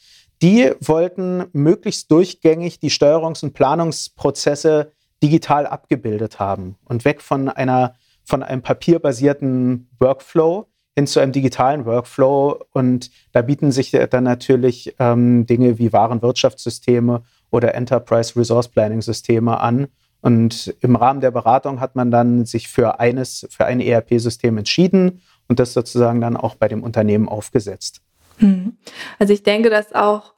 Die 0.43 0.73
wollten 0.81 1.47
möglichst 1.53 2.11
durchgängig 2.11 2.79
die 2.79 2.91
Steuerungs- 2.91 3.43
und 3.43 3.53
Planungsprozesse 3.53 4.93
digital 5.23 5.67
abgebildet 5.67 6.39
haben 6.39 6.77
und 6.85 7.05
weg 7.05 7.23
von 7.23 7.49
einer 7.49 7.95
von 8.27 8.43
einem 8.43 8.63
papierbasierten 8.63 9.89
Workflow 9.99 10.67
hin 10.97 11.07
zu 11.07 11.21
einem 11.21 11.33
digitalen 11.33 11.85
Workflow. 11.85 12.65
Und 12.73 13.11
da 13.33 13.43
bieten 13.43 13.71
sich 13.71 13.91
dann 13.91 14.25
natürlich 14.25 14.95
ähm, 14.99 15.47
Dinge 15.47 15.79
wie 15.79 15.93
Warenwirtschaftssysteme 15.93 17.23
oder 17.51 17.75
Enterprise 17.75 18.35
Resource 18.35 18.69
Planning 18.69 19.03
Systeme 19.03 19.61
an. 19.61 19.89
Und 20.23 20.75
im 20.81 20.97
Rahmen 20.97 21.21
der 21.21 21.31
Beratung 21.31 21.81
hat 21.81 21.95
man 21.95 22.11
dann 22.11 22.47
sich 22.47 22.69
für 22.69 22.99
eines, 22.99 23.47
für 23.51 23.67
ein 23.67 23.81
ERP-System 23.81 24.57
entschieden 24.59 25.21
und 25.47 25.61
das 25.61 25.75
sozusagen 25.75 26.21
dann 26.21 26.37
auch 26.37 26.57
bei 26.57 26.67
dem 26.67 26.83
Unternehmen 26.83 27.29
aufgesetzt. 27.29 28.01
Hm. 28.39 28.77
Also 29.19 29.33
ich 29.33 29.43
denke, 29.43 29.71
dass 29.71 29.95
auch 29.95 30.35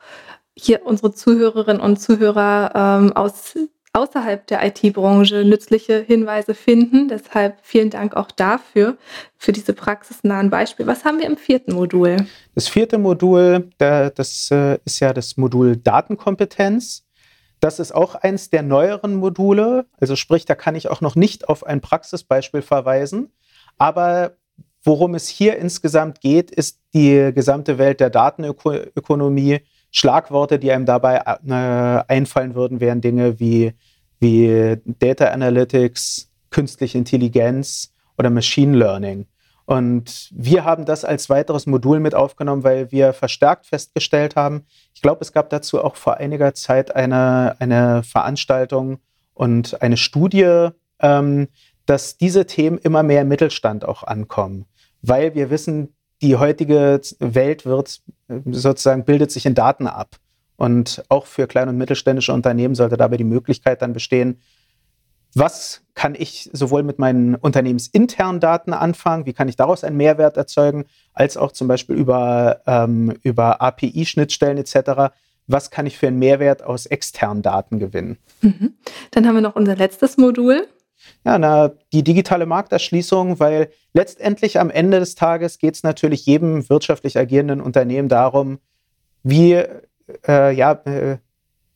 hier 0.57 0.85
unsere 0.85 1.15
Zuhörerinnen 1.15 1.81
und 1.81 2.01
Zuhörer 2.01 2.73
ähm, 2.75 3.13
aus 3.13 3.57
außerhalb 3.99 4.47
der 4.47 4.65
IT-Branche 4.65 5.45
nützliche 5.45 6.01
Hinweise 6.01 6.55
finden. 6.55 7.09
Deshalb 7.09 7.59
vielen 7.63 7.91
Dank 7.91 8.17
auch 8.17 8.31
dafür, 8.31 8.97
für 9.37 9.53
diese 9.53 9.73
praxisnahen 9.73 10.51
Beispiele. 10.51 10.89
Was 10.89 11.05
haben 11.05 11.19
wir 11.19 11.27
im 11.27 11.37
vierten 11.37 11.75
Modul? 11.75 12.17
Das 12.55 12.69
vierte 12.69 12.99
Modul, 12.99 13.71
das 13.79 14.51
äh, 14.51 14.79
ist 14.85 15.01
ja 15.01 15.13
das 15.13 15.37
Modul 15.37 15.77
Datenkompetenz. 15.77 17.05
Das 17.61 17.81
ist 17.81 17.93
auch 17.93 18.15
eins 18.15 18.51
der 18.51 18.63
neueren 18.63 19.17
Module. 19.17 19.87
Also 20.01 20.15
sprich, 20.15 20.45
da 20.45 20.55
kann 20.55 20.77
ich 20.77 20.89
auch 20.89 21.01
noch 21.01 21.17
nicht 21.17 21.49
auf 21.49 21.67
ein 21.67 21.81
Praxisbeispiel 21.81 22.63
verweisen. 22.63 23.33
Aber 23.79 24.37
worum 24.85 25.15
es 25.15 25.29
hier 25.29 25.59
insgesamt 25.59 26.21
geht, 26.21 26.51
ist 26.53 26.81
die 26.95 27.33
gesamte 27.35 27.79
Welt 27.79 27.99
der 28.01 28.11
Datenökonomie. 28.11 29.61
Schlagworte, 29.91 30.59
die 30.59 30.71
einem 30.71 30.87
dabei 30.87 31.17
äh, 31.17 32.13
einfallen 32.13 32.55
würden, 32.55 32.81
wären 32.81 33.01
Dinge 33.01 33.41
wie, 33.41 33.73
wie 34.21 34.77
Data 34.85 35.27
Analytics, 35.27 36.31
künstliche 36.51 36.99
Intelligenz 36.99 37.93
oder 38.17 38.31
Machine 38.31 38.77
Learning. 38.77 39.27
Und 39.69 40.31
wir 40.33 40.65
haben 40.65 40.87
das 40.87 41.05
als 41.05 41.29
weiteres 41.29 41.67
Modul 41.67 42.01
mit 42.01 42.15
aufgenommen, 42.15 42.65
weil 42.65 42.91
wir 42.91 43.13
verstärkt 43.13 43.67
festgestellt 43.67 44.35
haben, 44.35 44.65
ich 44.95 45.03
glaube, 45.03 45.21
es 45.21 45.35
gab 45.35 45.51
dazu 45.51 45.85
auch 45.85 45.97
vor 45.97 46.17
einiger 46.17 46.55
Zeit 46.55 46.97
eine, 46.97 47.55
eine 47.59 48.03
Veranstaltung 48.03 48.99
und 49.35 49.83
eine 49.83 49.99
Studie, 49.99 50.69
ähm, 51.01 51.49
dass 51.85 52.17
diese 52.17 52.47
Themen 52.47 52.79
immer 52.79 53.03
mehr 53.03 53.23
im 53.23 53.29
Mittelstand 53.29 53.85
auch 53.85 54.05
ankommen, 54.05 54.65
weil 55.03 55.35
wir 55.35 55.51
wissen, 55.51 55.95
die 56.23 56.37
heutige 56.37 57.01
Welt 57.19 57.67
wird 57.67 58.01
sozusagen 58.51 59.05
bildet 59.05 59.31
sich 59.31 59.45
in 59.45 59.55
Daten 59.55 59.87
ab. 59.87 60.17
Und 60.59 61.05
auch 61.09 61.27
für 61.27 61.47
kleine 61.47 61.71
und 61.71 61.79
mittelständische 61.79 62.33
Unternehmen 62.33 62.75
sollte 62.75 62.97
dabei 62.97 63.17
die 63.17 63.25
Möglichkeit 63.25 63.81
dann 63.81 63.93
bestehen, 63.93 64.41
was 65.35 65.83
kann 65.95 66.17
ich 66.19 66.51
sowohl 66.53 66.83
mit 66.83 66.99
meinen 66.99 67.37
unternehmensinternen 67.37 68.41
Daten 68.41 68.73
anfangen, 68.73 69.25
wie 69.25 69.35
kann 69.35 69.49
ich 69.49 69.55
daraus 69.55 69.85
einen 69.85 69.97
Mehrwert 69.97 70.37
erzeugen, 70.37 70.87
als 71.13 71.37
auch 71.37 71.53
zum 71.53 71.69
Beispiel 71.69 71.95
über, 71.95 72.61
ähm, 72.67 73.17
über 73.23 73.63
API-Schnittstellen 73.63 74.59
etc. 74.59 75.15
Was 75.47 75.71
kann 75.71 75.87
ich 75.87 75.97
für 75.97 76.09
einen 76.09 76.19
Mehrwert 76.19 76.65
aus 76.65 76.87
externen 76.87 77.43
Daten 77.43 77.79
gewinnen? 77.79 78.19
Mhm. 78.41 78.75
Dann 79.13 79.29
haben 79.29 79.37
wir 79.37 79.43
noch 79.43 79.55
unser 79.55 79.77
letztes 79.77 80.17
Modul. 80.17 80.67
Ja, 81.25 81.39
na, 81.39 81.71
die 81.93 82.03
digitale 82.03 82.47
Markterschließung, 82.47 83.39
weil 83.39 83.71
letztendlich 83.93 84.59
am 84.59 84.71
Ende 84.71 84.99
des 84.99 85.15
Tages 85.15 85.59
geht 85.59 85.77
es 85.77 85.85
natürlich 85.85 86.27
jedem 86.27 86.69
wirtschaftlich 86.69 87.17
agierenden 87.17 87.61
Unternehmen 87.61 88.09
darum, 88.09 88.59
wie, 89.23 89.63
äh, 90.27 90.55
ja, 90.55 90.73
äh, 90.85 91.19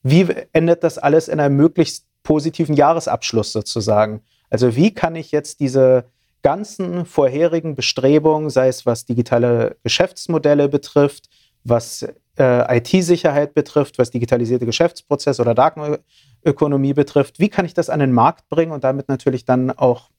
wie 0.03 0.27
endet 0.53 0.85
das 0.85 0.99
alles 0.99 1.29
in 1.29 1.41
einem 1.41 1.57
möglichst 1.57 2.07
positiven 2.23 2.75
Jahresabschluss 2.75 3.53
sozusagen. 3.53 4.23
Also 4.51 4.77
wie 4.77 4.93
kann 4.93 5.17
ich 5.17 5.33
jetzt 5.33 5.61
diese 5.61 6.05
ganzen 6.43 7.07
vorherigen 7.07 7.75
Bestrebungen, 7.75 8.51
sei 8.51 8.69
es 8.69 8.85
was 8.85 9.05
digitale 9.05 9.77
Geschäftsmodelle 9.83 10.69
betrifft, 10.69 11.29
was 11.65 12.07
äh, 12.39 12.79
IT-Sicherheit 12.79 13.55
betrifft, 13.55 13.99
was 13.99 14.11
digitalisierte 14.11 14.67
Geschäftsprozesse 14.67 15.41
oder 15.43 15.55
Datenökonomie 15.55 16.95
betrifft, 16.95 17.39
wie 17.39 17.49
kann 17.49 17.65
ich 17.65 17.75
das 17.75 17.91
an 17.91 18.01
den 18.01 18.13
Markt 18.13 18.49
bringen 18.49 18.73
und 18.73 18.85
damit 18.85 19.09
natürlich 19.09 19.45
dann 19.45 19.71
auch 19.71 20.11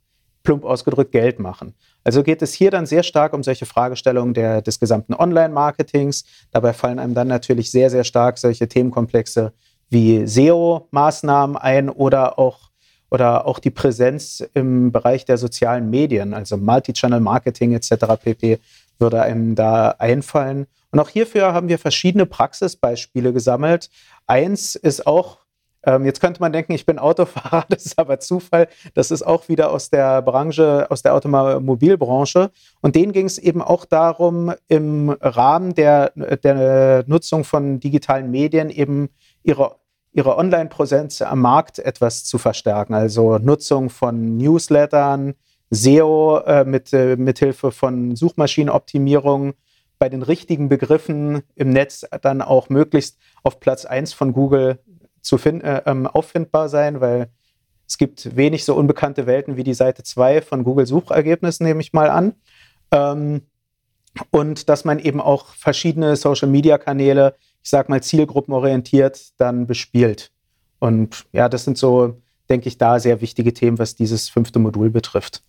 plump 0.43 0.65
ausgedrückt 0.65 1.12
Geld 1.12 1.39
machen. 1.39 1.73
Also 2.03 2.21
geht 2.21 2.41
es 2.41 2.53
hier 2.53 2.69
dann 2.69 2.85
sehr 2.85 3.03
stark 3.03 3.33
um 3.33 3.43
solche 3.43 3.65
Fragestellungen 3.65 4.33
der, 4.33 4.62
des 4.62 4.79
gesamten 4.79 5.13
Online-Marketings. 5.13 6.25
Dabei 6.51 6.73
fallen 6.73 7.00
einem 7.00 7.13
dann 7.13 7.27
natürlich 7.27 7.71
sehr, 7.71 7.89
sehr 7.89 8.03
stark 8.03 8.38
solche 8.38 8.67
Themenkomplexe 8.67 9.53
wie 9.89 10.25
SEO-Maßnahmen 10.25 11.55
ein 11.55 11.89
oder 11.89 12.38
auch, 12.38 12.71
oder 13.09 13.45
auch 13.45 13.59
die 13.59 13.71
Präsenz 13.71 14.43
im 14.53 14.91
Bereich 14.91 15.23
der 15.23 15.38
sozialen 15.38 15.89
Medien, 15.89 16.33
also 16.33 16.57
Multi-Channel-Marketing 16.57 17.73
etc. 17.73 17.91
pp. 18.21 18.59
würde 19.00 19.21
einem 19.21 19.55
da 19.55 19.95
einfallen. 20.00 20.67
Und 20.91 21.00
auch 21.00 21.09
hierfür 21.09 21.53
haben 21.53 21.69
wir 21.69 21.79
verschiedene 21.79 22.25
Praxisbeispiele 22.25 23.33
gesammelt. 23.33 23.89
Eins 24.27 24.75
ist 24.75 25.07
auch 25.07 25.42
ähm, 25.85 26.05
jetzt 26.05 26.21
könnte 26.21 26.39
man 26.39 26.53
denken, 26.53 26.71
ich 26.73 26.85
bin 26.85 26.99
Autofahrer, 26.99 27.65
das 27.69 27.85
ist 27.85 27.99
aber 27.99 28.19
Zufall. 28.19 28.67
Das 28.93 29.11
ist 29.11 29.23
auch 29.23 29.49
wieder 29.49 29.71
aus 29.71 29.89
der 29.89 30.21
Branche, 30.21 30.87
aus 30.89 31.01
der 31.01 31.13
Automobilbranche. 31.13 32.51
Und 32.81 32.95
denen 32.95 33.11
ging 33.11 33.25
es 33.25 33.37
eben 33.37 33.61
auch 33.61 33.85
darum, 33.85 34.53
im 34.67 35.09
Rahmen 35.09 35.73
der, 35.75 36.11
der 36.43 37.03
Nutzung 37.07 37.43
von 37.43 37.79
digitalen 37.79 38.31
Medien 38.31 38.69
eben 38.69 39.09
ihre 39.43 39.75
ihre 40.15 40.37
Online-Präsenz 40.37 41.23
am 41.23 41.41
Markt 41.41 41.79
etwas 41.79 42.23
zu 42.23 42.37
verstärken. 42.37 42.93
Also 42.93 43.39
Nutzung 43.39 43.89
von 43.89 44.37
Newslettern, 44.37 45.33
SEO 45.71 46.37
äh, 46.45 46.63
mit, 46.65 46.93
äh, 46.93 47.15
mithilfe 47.15 47.71
von 47.71 48.15
Suchmaschinenoptimierung 48.15 49.53
bei 49.97 50.09
den 50.09 50.21
richtigen 50.21 50.69
Begriffen 50.69 51.41
im 51.55 51.71
Netz 51.71 52.05
dann 52.21 52.41
auch 52.41 52.69
möglichst 52.69 53.17
auf 53.41 53.59
Platz 53.59 53.85
1 53.85 54.13
von 54.13 54.33
Google 54.33 54.79
zu 55.24 55.39
find, 55.39 55.63
äh, 55.63 55.82
ähm, 55.88 56.06
auffindbar 56.06 56.70
sein, 56.70 57.01
weil 57.01 57.30
es 57.88 57.98
gibt 57.98 58.36
wenig 58.36 58.63
so 58.63 58.75
unbekannte 58.75 59.25
Welten 59.25 59.58
wie 59.58 59.63
die 59.63 59.74
Seite 59.74 60.03
2 60.03 60.42
von 60.42 60.63
Google 60.63 60.86
Suchergebnissen, 60.86 61.65
nehme 61.65 61.82
ich 61.82 61.94
mal 61.94 62.12
an. 62.12 62.36
Ähm, 62.92 63.42
und 64.30 64.70
dass 64.70 64.86
man 64.86 65.00
eben 65.00 65.20
auch 65.20 65.48
verschiedene 65.56 66.15
Social-Media-Kanäle 66.15 67.36
ich 67.63 67.70
sag 67.70 67.89
mal, 67.89 68.03
zielgruppenorientiert 68.03 69.39
dann 69.39 69.65
bespielt. 69.65 70.32
Und 70.80 71.25
ja, 71.32 71.48
das 71.48 71.63
sind 71.63 71.77
so, 71.77 72.22
denke 72.50 72.68
ich, 72.68 72.77
da 72.77 73.00
sehr 73.00 73.22
wichtige 73.22 73.53
Themen, 73.53 73.80
was 73.80 73.96
dieses 73.96 74.30
fünfte 74.30 74.60
Modul 74.60 74.89
betrifft. 74.89 75.42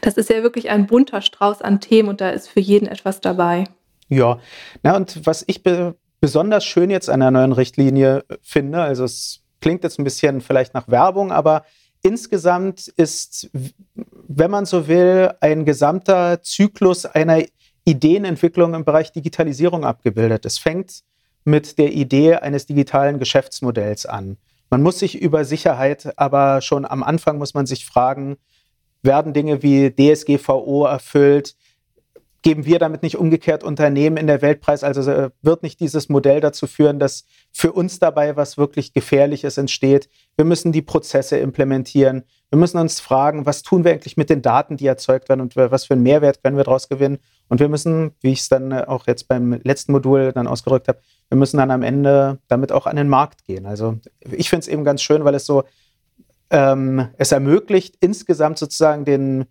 Das 0.00 0.16
ist 0.16 0.30
ja 0.30 0.42
wirklich 0.42 0.70
ein 0.70 0.86
bunter 0.86 1.20
Strauß 1.20 1.60
an 1.60 1.80
Themen 1.80 2.08
und 2.08 2.22
da 2.22 2.30
ist 2.30 2.48
für 2.48 2.60
jeden 2.60 2.88
etwas 2.88 3.20
dabei. 3.20 3.64
Ja, 4.08 4.40
na 4.82 4.96
und 4.96 5.26
was 5.26 5.44
ich 5.46 5.62
besonders 6.20 6.64
schön 6.64 6.90
jetzt 6.90 7.10
an 7.10 7.20
der 7.20 7.30
neuen 7.30 7.52
Richtlinie 7.52 8.24
finde, 8.42 8.80
also 8.80 9.04
es 9.04 9.40
klingt 9.60 9.84
jetzt 9.84 9.98
ein 9.98 10.04
bisschen 10.04 10.40
vielleicht 10.40 10.74
nach 10.74 10.88
Werbung, 10.88 11.32
aber 11.32 11.64
insgesamt 12.02 12.88
ist, 12.88 13.50
wenn 14.28 14.50
man 14.50 14.66
so 14.66 14.88
will, 14.88 15.32
ein 15.40 15.64
gesamter 15.64 16.42
Zyklus 16.42 17.06
einer 17.06 17.42
Ideenentwicklung 17.84 18.74
im 18.74 18.84
Bereich 18.84 19.12
Digitalisierung 19.12 19.84
abgebildet. 19.84 20.44
Es 20.44 20.58
fängt 20.58 21.02
mit 21.44 21.78
der 21.78 21.92
Idee 21.92 22.34
eines 22.34 22.66
digitalen 22.66 23.18
Geschäftsmodells 23.18 24.06
an. 24.06 24.36
Man 24.70 24.82
muss 24.82 24.98
sich 24.98 25.20
über 25.20 25.44
Sicherheit, 25.44 26.12
aber 26.18 26.60
schon 26.60 26.84
am 26.84 27.02
Anfang 27.02 27.38
muss 27.38 27.54
man 27.54 27.66
sich 27.66 27.86
fragen, 27.86 28.36
werden 29.02 29.32
Dinge 29.32 29.62
wie 29.62 29.90
DSGVO 29.90 30.84
erfüllt? 30.84 31.56
Geben 32.42 32.64
wir 32.66 32.78
damit 32.78 33.02
nicht 33.02 33.16
umgekehrt 33.16 33.64
Unternehmen 33.64 34.16
in 34.16 34.28
der 34.28 34.42
Weltpreis? 34.42 34.84
Also 34.84 35.10
äh, 35.10 35.30
wird 35.42 35.64
nicht 35.64 35.80
dieses 35.80 36.08
Modell 36.08 36.40
dazu 36.40 36.68
führen, 36.68 37.00
dass 37.00 37.24
für 37.52 37.72
uns 37.72 37.98
dabei 37.98 38.36
was 38.36 38.56
wirklich 38.56 38.92
Gefährliches 38.92 39.58
entsteht? 39.58 40.08
Wir 40.36 40.44
müssen 40.44 40.70
die 40.70 40.82
Prozesse 40.82 41.38
implementieren. 41.38 42.22
Wir 42.50 42.58
müssen 42.58 42.78
uns 42.78 43.00
fragen, 43.00 43.44
was 43.44 43.62
tun 43.62 43.84
wir 43.84 43.90
eigentlich 43.90 44.16
mit 44.16 44.30
den 44.30 44.40
Daten, 44.40 44.76
die 44.76 44.86
erzeugt 44.86 45.28
werden 45.28 45.40
und 45.40 45.56
was 45.56 45.86
für 45.86 45.94
einen 45.94 46.04
Mehrwert 46.04 46.42
können 46.42 46.56
wir 46.56 46.64
daraus 46.64 46.88
gewinnen? 46.88 47.18
Und 47.48 47.60
wir 47.60 47.68
müssen, 47.68 48.12
wie 48.20 48.32
ich 48.32 48.40
es 48.40 48.48
dann 48.48 48.72
auch 48.72 49.06
jetzt 49.06 49.26
beim 49.26 49.60
letzten 49.64 49.92
Modul 49.92 50.32
dann 50.32 50.46
ausgedrückt 50.46 50.88
habe, 50.88 51.00
wir 51.28 51.36
müssen 51.36 51.58
dann 51.58 51.70
am 51.70 51.82
Ende 51.82 52.38
damit 52.46 52.72
auch 52.72 52.86
an 52.86 52.96
den 52.96 53.08
Markt 53.08 53.44
gehen. 53.44 53.66
Also 53.66 53.98
ich 54.30 54.48
finde 54.48 54.62
es 54.62 54.68
eben 54.68 54.84
ganz 54.84 55.02
schön, 55.02 55.24
weil 55.24 55.34
es 55.34 55.44
so, 55.44 55.64
ähm, 56.50 57.08
es 57.18 57.32
ermöglicht 57.32 57.96
insgesamt 58.00 58.58
sozusagen 58.58 59.04
den 59.04 59.46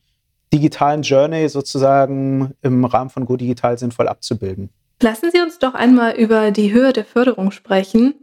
digitalen 0.54 1.02
Journey 1.02 1.50
sozusagen 1.50 2.54
im 2.62 2.86
Rahmen 2.86 3.10
von 3.10 3.26
Go 3.26 3.36
Digital 3.36 3.78
sinnvoll 3.78 4.08
abzubilden. 4.08 4.70
Lassen 5.02 5.30
Sie 5.32 5.42
uns 5.42 5.60
doch 5.60 5.74
einmal 5.74 6.16
über 6.16 6.52
die 6.52 6.72
Höhe 6.72 6.94
der 6.94 7.06
Förderung 7.06 7.52
sprechen. 7.52 8.16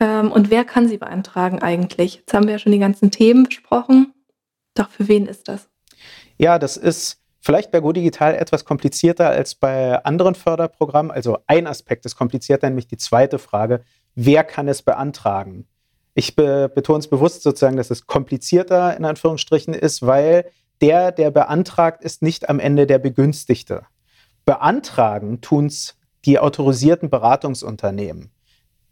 Ähm, 0.00 0.32
und 0.32 0.50
wer 0.50 0.64
kann 0.64 0.88
sie 0.88 0.98
beantragen 0.98 1.62
eigentlich? 1.62 2.16
Jetzt 2.16 2.34
haben 2.34 2.46
wir 2.46 2.52
ja 2.52 2.58
schon 2.58 2.72
die 2.72 2.78
ganzen 2.78 3.10
Themen 3.10 3.44
besprochen. 3.44 4.12
Doch 4.74 4.90
für 4.90 5.08
wen 5.08 5.26
ist 5.26 5.48
das? 5.48 5.68
Ja, 6.38 6.58
das 6.58 6.76
ist 6.76 7.20
Vielleicht 7.46 7.70
bei 7.70 7.78
Go 7.78 7.92
Digital 7.92 8.34
etwas 8.34 8.64
komplizierter 8.64 9.28
als 9.28 9.54
bei 9.54 10.04
anderen 10.04 10.34
Förderprogrammen. 10.34 11.12
Also 11.12 11.38
ein 11.46 11.68
Aspekt 11.68 12.04
ist 12.04 12.16
komplizierter, 12.16 12.68
nämlich 12.68 12.88
die 12.88 12.96
zweite 12.96 13.38
Frage, 13.38 13.82
wer 14.16 14.42
kann 14.42 14.66
es 14.66 14.82
beantragen? 14.82 15.68
Ich 16.14 16.34
be 16.34 16.68
betone 16.68 16.98
es 16.98 17.06
bewusst 17.06 17.44
sozusagen, 17.44 17.76
dass 17.76 17.92
es 17.92 18.08
komplizierter 18.08 18.96
in 18.96 19.04
Anführungsstrichen 19.04 19.74
ist, 19.74 20.04
weil 20.04 20.50
der, 20.80 21.12
der 21.12 21.30
beantragt, 21.30 22.04
ist 22.04 22.22
nicht 22.22 22.48
am 22.48 22.60
Ende 22.60 22.86
der 22.86 22.98
Begünstigte. 22.98 23.86
Beantragen 24.44 25.40
tun 25.40 25.66
es 25.66 25.96
die 26.24 26.38
autorisierten 26.38 27.10
Beratungsunternehmen. 27.10 28.30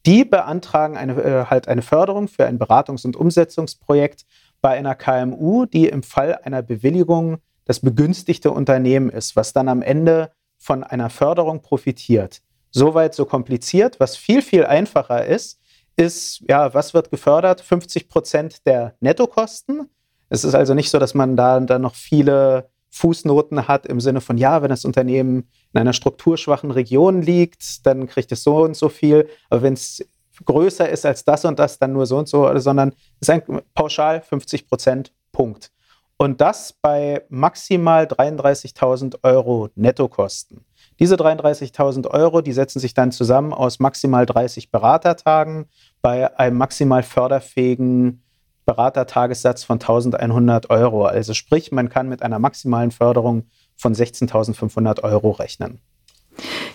Die 0.06 0.24
beantragen 0.24 0.96
eine, 0.96 1.22
äh, 1.22 1.44
halt 1.46 1.68
eine 1.68 1.82
Förderung 1.82 2.28
für 2.28 2.46
ein 2.46 2.58
Beratungs- 2.58 3.06
und 3.06 3.16
Umsetzungsprojekt 3.16 4.26
bei 4.60 4.76
einer 4.76 4.94
KMU, 4.94 5.66
die 5.66 5.88
im 5.88 6.02
Fall 6.02 6.38
einer 6.42 6.62
Bewilligung 6.62 7.38
das 7.64 7.80
begünstigte 7.80 8.50
Unternehmen 8.50 9.10
ist, 9.10 9.36
was 9.36 9.52
dann 9.52 9.68
am 9.68 9.82
Ende 9.82 10.30
von 10.58 10.84
einer 10.84 11.10
Förderung 11.10 11.62
profitiert. 11.62 12.42
Soweit 12.70 13.14
so 13.14 13.24
kompliziert. 13.24 14.00
Was 14.00 14.16
viel, 14.16 14.42
viel 14.42 14.66
einfacher 14.66 15.24
ist, 15.24 15.60
ist, 15.96 16.42
ja, 16.48 16.74
was 16.74 16.92
wird 16.92 17.10
gefördert? 17.10 17.60
50 17.60 18.08
Prozent 18.08 18.66
der 18.66 18.96
Nettokosten. 19.00 19.88
Es 20.34 20.42
ist 20.42 20.56
also 20.56 20.74
nicht 20.74 20.90
so, 20.90 20.98
dass 20.98 21.14
man 21.14 21.36
da 21.36 21.60
dann 21.60 21.82
noch 21.82 21.94
viele 21.94 22.68
Fußnoten 22.90 23.68
hat 23.68 23.86
im 23.86 24.00
Sinne 24.00 24.20
von, 24.20 24.36
ja, 24.36 24.62
wenn 24.62 24.68
das 24.68 24.84
Unternehmen 24.84 25.48
in 25.72 25.80
einer 25.80 25.92
strukturschwachen 25.92 26.72
Region 26.72 27.22
liegt, 27.22 27.86
dann 27.86 28.08
kriegt 28.08 28.32
es 28.32 28.42
so 28.42 28.58
und 28.64 28.76
so 28.76 28.88
viel. 28.88 29.28
Aber 29.48 29.62
wenn 29.62 29.74
es 29.74 30.04
größer 30.44 30.88
ist 30.88 31.06
als 31.06 31.24
das 31.24 31.44
und 31.44 31.60
das, 31.60 31.78
dann 31.78 31.92
nur 31.92 32.06
so 32.06 32.18
und 32.18 32.28
so, 32.28 32.58
sondern 32.58 32.94
es 33.20 33.28
ist 33.28 33.42
pauschal 33.74 34.22
50 34.22 34.66
Prozent 34.66 35.12
Punkt. 35.30 35.70
Und 36.16 36.40
das 36.40 36.72
bei 36.72 37.24
maximal 37.28 38.04
33.000 38.04 39.18
Euro 39.22 39.68
Nettokosten. 39.76 40.64
Diese 40.98 41.14
33.000 41.14 42.08
Euro, 42.08 42.40
die 42.40 42.52
setzen 42.52 42.80
sich 42.80 42.94
dann 42.94 43.12
zusammen 43.12 43.52
aus 43.52 43.78
maximal 43.78 44.26
30 44.26 44.72
Beratertagen 44.72 45.66
bei 46.02 46.36
einem 46.38 46.56
maximal 46.56 47.04
förderfähigen 47.04 48.24
Beratertagessatz 48.66 49.64
von 49.64 49.78
1.100 49.78 50.70
Euro. 50.70 51.04
Also 51.06 51.34
sprich, 51.34 51.72
man 51.72 51.88
kann 51.88 52.08
mit 52.08 52.22
einer 52.22 52.38
maximalen 52.38 52.90
Förderung 52.90 53.44
von 53.76 53.94
16.500 53.94 55.02
Euro 55.02 55.30
rechnen. 55.32 55.80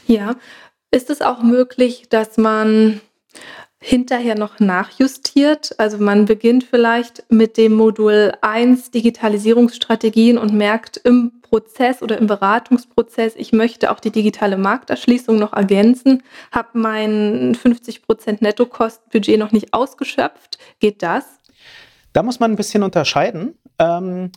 Ja, 0.08 0.36
ist 0.91 1.10
es 1.10 1.22
auch 1.22 1.41
möglich, 1.41 2.10
dass 2.10 2.38
man 2.38 3.01
hinterher 3.81 4.36
noch 4.36 4.60
nachjustiert. 4.60 5.79
Also 5.79 5.98
man 5.98 6.25
beginnt 6.25 6.63
vielleicht 6.63 7.24
mit 7.29 7.58
dem 7.58 7.74
Modul 7.74 8.34
1 8.41 8.91
Digitalisierungsstrategien 8.91 10.38
und 10.38 10.53
merkt 10.53 10.98
im 10.98 11.39
Prozess 11.41 12.03
oder 12.03 12.17
im 12.17 12.27
Beratungsprozess, 12.27 13.34
ich 13.36 13.51
möchte 13.53 13.89
auch 13.91 14.00
die 14.00 14.12
digitale 14.12 14.58
Markterschließung 14.58 15.38
noch 15.38 15.53
ergänzen, 15.53 16.22
habe 16.51 16.69
mein 16.74 17.55
50% 17.55 18.38
Nettokostenbudget 18.41 19.39
noch 19.39 19.51
nicht 19.51 19.74
ausgeschöpft. 19.74 20.60
Geht 20.79 21.01
das? 21.01 21.38
Da 22.13 22.23
muss 22.23 22.39
man 22.39 22.51
ein 22.51 22.57
bisschen 22.57 22.83
unterscheiden. 22.83 23.55
Ähm, 23.77 24.31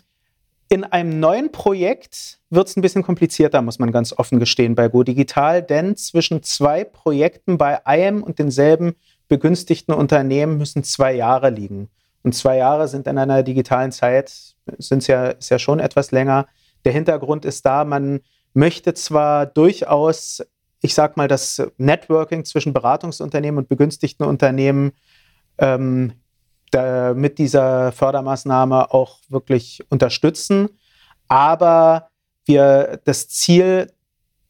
in 0.68 0.84
einem 0.84 1.20
neuen 1.20 1.52
Projekt 1.52 2.38
wird 2.48 2.68
es 2.68 2.76
ein 2.76 2.82
bisschen 2.82 3.02
komplizierter, 3.02 3.60
muss 3.60 3.78
man 3.78 3.92
ganz 3.92 4.12
offen 4.12 4.38
gestehen, 4.38 4.74
bei 4.74 4.88
Go 4.88 5.02
Digital, 5.02 5.62
denn 5.62 5.96
zwischen 5.96 6.42
zwei 6.42 6.84
Projekten 6.84 7.58
bei 7.58 7.84
einem 7.86 8.22
und 8.22 8.38
denselben 8.38 8.94
begünstigten 9.28 9.94
Unternehmen 9.94 10.56
müssen 10.56 10.82
zwei 10.82 11.14
Jahre 11.14 11.50
liegen. 11.50 11.90
Und 12.22 12.34
zwei 12.34 12.56
Jahre 12.56 12.88
sind 12.88 13.06
in 13.06 13.18
einer 13.18 13.42
digitalen 13.42 13.92
Zeit, 13.92 14.54
sind 14.78 15.06
ja, 15.08 15.34
ja 15.40 15.58
schon 15.58 15.80
etwas 15.80 16.10
länger. 16.10 16.46
Der 16.84 16.92
Hintergrund 16.92 17.44
ist 17.44 17.66
da, 17.66 17.84
man 17.84 18.20
möchte 18.54 18.94
zwar 18.94 19.46
durchaus, 19.46 20.42
ich 20.80 20.94
sag 20.94 21.16
mal, 21.16 21.28
das 21.28 21.62
Networking 21.76 22.44
zwischen 22.44 22.72
Beratungsunternehmen 22.72 23.58
und 23.58 23.68
begünstigten 23.68 24.26
Unternehmen 24.26 24.92
ähm, 25.58 26.12
da, 26.72 27.14
mit 27.14 27.38
dieser 27.38 27.92
Fördermaßnahme 27.92 28.92
auch 28.92 29.18
wirklich 29.28 29.84
unterstützen, 29.88 30.68
aber 31.28 32.08
wir, 32.44 33.00
das 33.04 33.28
Ziel 33.28 33.92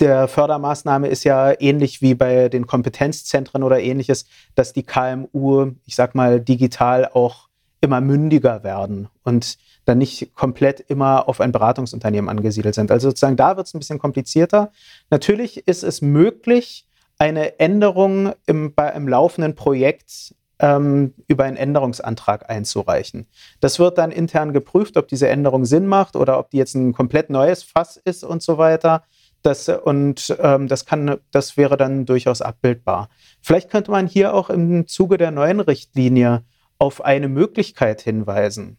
der 0.01 0.27
Fördermaßnahme 0.27 1.07
ist 1.07 1.23
ja 1.25 1.53
ähnlich 1.61 2.03
wie 2.03 2.15
bei 2.15 2.49
den 2.49 2.67
Kompetenzzentren 2.67 3.63
oder 3.63 3.81
ähnliches, 3.81 4.25
dass 4.55 4.73
die 4.73 4.83
KMU, 4.83 5.73
ich 5.85 5.95
sag 5.95 6.15
mal, 6.17 6.41
digital 6.41 7.09
auch 7.13 7.49
immer 7.81 8.01
mündiger 8.01 8.65
werden 8.65 9.09
und 9.23 9.59
dann 9.85 9.99
nicht 9.99 10.35
komplett 10.35 10.81
immer 10.81 11.29
auf 11.29 11.41
ein 11.41 11.53
Beratungsunternehmen 11.53 12.29
angesiedelt 12.29 12.75
sind. 12.75 12.91
Also 12.91 13.11
sozusagen 13.11 13.37
da 13.37 13.57
wird 13.57 13.67
es 13.67 13.75
ein 13.75 13.79
bisschen 13.81 13.99
komplizierter. 13.99 14.73
Natürlich 15.11 15.67
ist 15.69 15.83
es 15.83 16.03
möglich, 16.03 16.87
eine 17.19 17.61
Änderung 17.61 18.33
im, 18.47 18.75
bei 18.75 18.93
einem 18.93 19.07
laufenden 19.07 19.55
Projekt 19.55 20.35
ähm, 20.63 21.13
über 21.27 21.45
einen 21.45 21.57
Änderungsantrag 21.57 22.49
einzureichen. 22.49 23.27
Das 23.61 23.79
wird 23.79 23.99
dann 23.99 24.13
intern 24.13 24.53
geprüft, 24.53 24.97
ob 24.97 25.09
diese 25.09 25.29
Änderung 25.29 25.65
Sinn 25.65 25.87
macht 25.87 26.17
oder 26.17 26.39
ob 26.39 26.51
die 26.51 26.57
jetzt 26.57 26.75
ein 26.75 26.95
komplett 26.95 27.29
neues 27.29 27.65
Fass 27.65 27.97
ist 27.97 28.25
und 28.25 28.43
so 28.43 28.57
weiter. 28.57 29.03
Das, 29.43 29.69
und 29.69 30.37
ähm, 30.41 30.69
das, 30.69 30.87
kann, 30.87 31.17
das 31.33 31.57
wäre 31.57 31.77
dann 31.77 32.07
durchaus 32.07 32.41
abbildbar. 32.41 33.09
Vielleicht 33.41 33.71
könnte 33.71 33.91
man 33.91 34.07
hier 34.07 34.35
auch 34.35 34.51
im 34.51 34.87
Zuge 34.87 35.19
der 35.19 35.33
neuen 35.33 35.59
Richtlinie 35.59 36.45
auf 36.79 37.05
eine 37.05 37.29
Möglichkeit 37.29 38.01
hinweisen. 38.01 38.79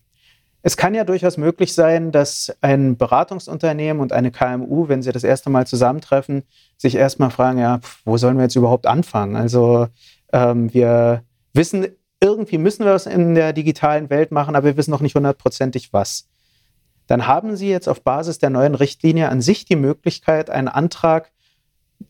Es 0.62 0.78
kann 0.78 0.96
ja 0.96 1.04
durchaus 1.04 1.36
möglich 1.36 1.74
sein, 1.74 2.14
dass 2.14 2.56
ein 2.62 2.96
Beratungsunternehmen 2.96 4.02
und 4.02 4.14
eine 4.14 4.32
KMU, 4.32 4.88
wenn 4.88 5.02
sie 5.02 5.12
das 5.12 5.26
erste 5.26 5.50
Mal 5.50 5.68
zusammentreffen, 5.68 6.44
sich 6.78 6.96
erstmal 6.96 7.32
fragen, 7.32 7.60
ja, 7.60 7.82
wo 8.06 8.16
sollen 8.16 8.38
wir 8.38 8.44
jetzt 8.44 8.56
überhaupt 8.56 8.88
anfangen? 8.88 9.36
Also 9.36 9.88
ähm, 10.32 10.74
wir 10.74 11.24
wissen, 11.54 11.88
irgendwie 12.20 12.58
müssen 12.58 12.86
wir 12.86 12.94
was 12.94 13.06
in 13.06 13.36
der 13.36 13.54
digitalen 13.54 14.10
Welt 14.10 14.32
machen, 14.32 14.56
aber 14.56 14.68
wir 14.68 14.78
wissen 14.78 14.92
noch 14.92 15.02
nicht 15.02 15.16
hundertprozentig 15.16 15.94
was 15.94 16.30
dann 17.08 17.28
haben 17.28 17.56
Sie 17.56 17.70
jetzt 17.70 17.90
auf 17.90 18.04
Basis 18.04 18.40
der 18.40 18.50
neuen 18.50 18.76
Richtlinie 18.76 19.30
an 19.30 19.42
sich 19.42 19.66
die 19.66 19.76
Möglichkeit, 19.76 20.50
einen 20.50 20.68
Antrag 20.68 21.32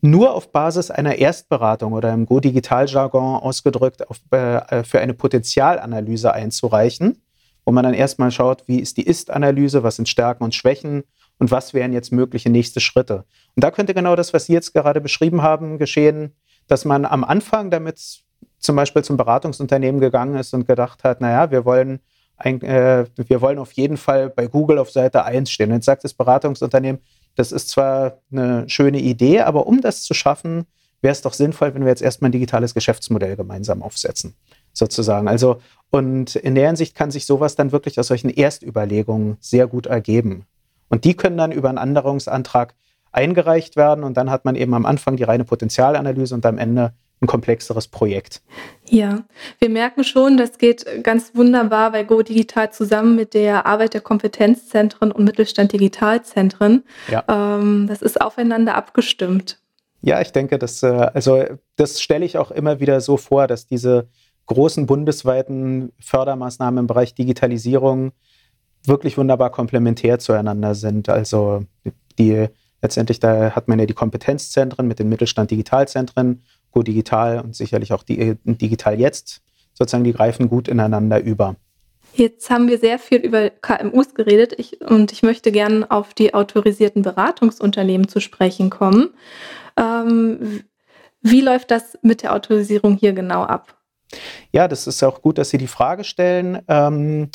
nur 0.00 0.34
auf 0.34 0.50
Basis 0.50 0.90
einer 0.90 1.16
Erstberatung 1.16 1.92
oder 1.92 2.12
im 2.12 2.26
Go-Digital-Jargon 2.26 3.36
ausgedrückt 3.36 4.08
auf, 4.08 4.20
äh, 4.32 4.82
für 4.82 5.00
eine 5.00 5.14
Potenzialanalyse 5.14 6.32
einzureichen, 6.32 7.22
wo 7.64 7.72
man 7.72 7.84
dann 7.84 7.94
erstmal 7.94 8.30
schaut, 8.30 8.66
wie 8.66 8.80
ist 8.80 8.96
die 8.96 9.06
Ist-Analyse, 9.06 9.82
was 9.82 9.96
sind 9.96 10.08
Stärken 10.08 10.42
und 10.42 10.54
Schwächen 10.54 11.04
und 11.38 11.50
was 11.50 11.74
wären 11.74 11.92
jetzt 11.92 12.12
mögliche 12.12 12.50
nächste 12.50 12.80
Schritte. 12.80 13.24
Und 13.54 13.62
da 13.62 13.70
könnte 13.70 13.94
genau 13.94 14.16
das, 14.16 14.32
was 14.32 14.46
Sie 14.46 14.52
jetzt 14.52 14.72
gerade 14.72 15.00
beschrieben 15.00 15.42
haben, 15.42 15.78
geschehen, 15.78 16.34
dass 16.66 16.84
man 16.84 17.04
am 17.04 17.22
Anfang 17.22 17.70
damit 17.70 18.23
zum 18.64 18.76
Beispiel 18.76 19.02
zum 19.04 19.16
Beratungsunternehmen 19.16 20.00
gegangen 20.00 20.36
ist 20.36 20.54
und 20.54 20.66
gedacht 20.66 21.04
hat, 21.04 21.20
naja, 21.20 21.50
wir 21.50 21.64
wollen 21.64 22.00
ein, 22.36 22.60
äh, 22.62 23.04
wir 23.16 23.40
wollen 23.40 23.58
auf 23.58 23.72
jeden 23.72 23.96
Fall 23.96 24.30
bei 24.30 24.46
Google 24.46 24.78
auf 24.78 24.90
Seite 24.90 25.24
1 25.24 25.50
stehen. 25.50 25.70
Und 25.70 25.76
jetzt 25.76 25.86
sagt 25.86 26.04
das 26.04 26.14
Beratungsunternehmen, 26.14 27.00
das 27.36 27.52
ist 27.52 27.68
zwar 27.68 28.18
eine 28.32 28.68
schöne 28.68 29.00
Idee, 29.00 29.40
aber 29.40 29.66
um 29.66 29.80
das 29.80 30.02
zu 30.02 30.14
schaffen, 30.14 30.66
wäre 31.02 31.12
es 31.12 31.20
doch 31.20 31.34
sinnvoll, 31.34 31.74
wenn 31.74 31.82
wir 31.82 31.90
jetzt 31.90 32.02
erstmal 32.02 32.30
ein 32.30 32.32
digitales 32.32 32.74
Geschäftsmodell 32.74 33.36
gemeinsam 33.36 33.82
aufsetzen, 33.82 34.34
sozusagen. 34.72 35.28
Also, 35.28 35.60
und 35.90 36.34
in 36.36 36.54
der 36.54 36.68
Hinsicht 36.68 36.94
kann 36.94 37.10
sich 37.10 37.26
sowas 37.26 37.56
dann 37.56 37.72
wirklich 37.72 38.00
aus 38.00 38.06
solchen 38.06 38.30
Erstüberlegungen 38.30 39.36
sehr 39.40 39.66
gut 39.66 39.86
ergeben. 39.86 40.46
Und 40.88 41.04
die 41.04 41.14
können 41.14 41.36
dann 41.36 41.52
über 41.52 41.68
einen 41.68 41.78
Änderungsantrag 41.78 42.74
eingereicht 43.12 43.76
werden 43.76 44.02
und 44.02 44.16
dann 44.16 44.30
hat 44.30 44.44
man 44.44 44.56
eben 44.56 44.74
am 44.74 44.86
Anfang 44.86 45.16
die 45.16 45.22
reine 45.22 45.44
Potenzialanalyse 45.44 46.34
und 46.34 46.46
am 46.46 46.58
Ende 46.58 46.94
ein 47.20 47.26
komplexeres 47.26 47.88
Projekt. 47.88 48.42
Ja, 48.88 49.24
wir 49.58 49.70
merken 49.70 50.04
schon, 50.04 50.36
das 50.36 50.58
geht 50.58 50.84
ganz 51.02 51.34
wunderbar 51.34 51.92
bei 51.92 52.04
Go 52.04 52.22
Digital 52.22 52.72
zusammen 52.72 53.16
mit 53.16 53.34
der 53.34 53.66
Arbeit 53.66 53.94
der 53.94 54.00
Kompetenzzentren 54.00 55.10
und 55.10 55.24
Mittelstand 55.24 55.72
Digitalzentren. 55.72 56.84
Ja. 57.10 57.24
Ähm, 57.28 57.86
das 57.88 58.02
ist 58.02 58.20
aufeinander 58.20 58.74
abgestimmt. 58.74 59.60
Ja, 60.02 60.20
ich 60.20 60.32
denke, 60.32 60.58
das, 60.58 60.82
äh, 60.82 60.86
also 60.86 61.42
das 61.76 62.02
stelle 62.02 62.26
ich 62.26 62.36
auch 62.36 62.50
immer 62.50 62.78
wieder 62.78 63.00
so 63.00 63.16
vor, 63.16 63.46
dass 63.46 63.66
diese 63.66 64.08
großen 64.46 64.84
bundesweiten 64.84 65.92
Fördermaßnahmen 66.00 66.80
im 66.80 66.86
Bereich 66.86 67.14
Digitalisierung 67.14 68.12
wirklich 68.84 69.16
wunderbar 69.16 69.50
komplementär 69.50 70.18
zueinander 70.18 70.74
sind. 70.74 71.08
Also 71.08 71.64
die 72.18 72.48
letztendlich, 72.82 73.18
da 73.18 73.52
hat 73.52 73.66
man 73.66 73.78
ja 73.78 73.86
die 73.86 73.94
Kompetenzzentren 73.94 74.86
mit 74.86 74.98
den 74.98 75.08
Mittelstand 75.08 75.50
Digitalzentren 75.50 76.44
Go 76.74 76.82
Digital 76.82 77.40
und 77.40 77.54
sicherlich 77.54 77.92
auch 77.92 78.02
die, 78.02 78.36
Digital 78.44 78.98
Jetzt, 78.98 79.42
sozusagen, 79.72 80.04
die 80.04 80.12
greifen 80.12 80.48
gut 80.48 80.68
ineinander 80.68 81.20
über. 81.22 81.56
Jetzt 82.14 82.50
haben 82.50 82.68
wir 82.68 82.78
sehr 82.78 82.98
viel 82.98 83.18
über 83.18 83.50
KMUs 83.50 84.14
geredet 84.14 84.54
ich, 84.58 84.80
und 84.80 85.10
ich 85.12 85.22
möchte 85.22 85.50
gerne 85.50 85.90
auf 85.90 86.14
die 86.14 86.34
autorisierten 86.34 87.02
Beratungsunternehmen 87.02 88.06
zu 88.08 88.20
sprechen 88.20 88.70
kommen. 88.70 89.14
Ähm, 89.76 90.64
wie 91.22 91.40
läuft 91.40 91.70
das 91.70 91.98
mit 92.02 92.22
der 92.22 92.34
Autorisierung 92.34 92.96
hier 92.96 93.14
genau 93.14 93.42
ab? 93.42 93.78
Ja, 94.52 94.68
das 94.68 94.86
ist 94.86 95.02
auch 95.02 95.22
gut, 95.22 95.38
dass 95.38 95.50
Sie 95.50 95.58
die 95.58 95.66
Frage 95.66 96.04
stellen, 96.04 96.60
ähm, 96.68 97.30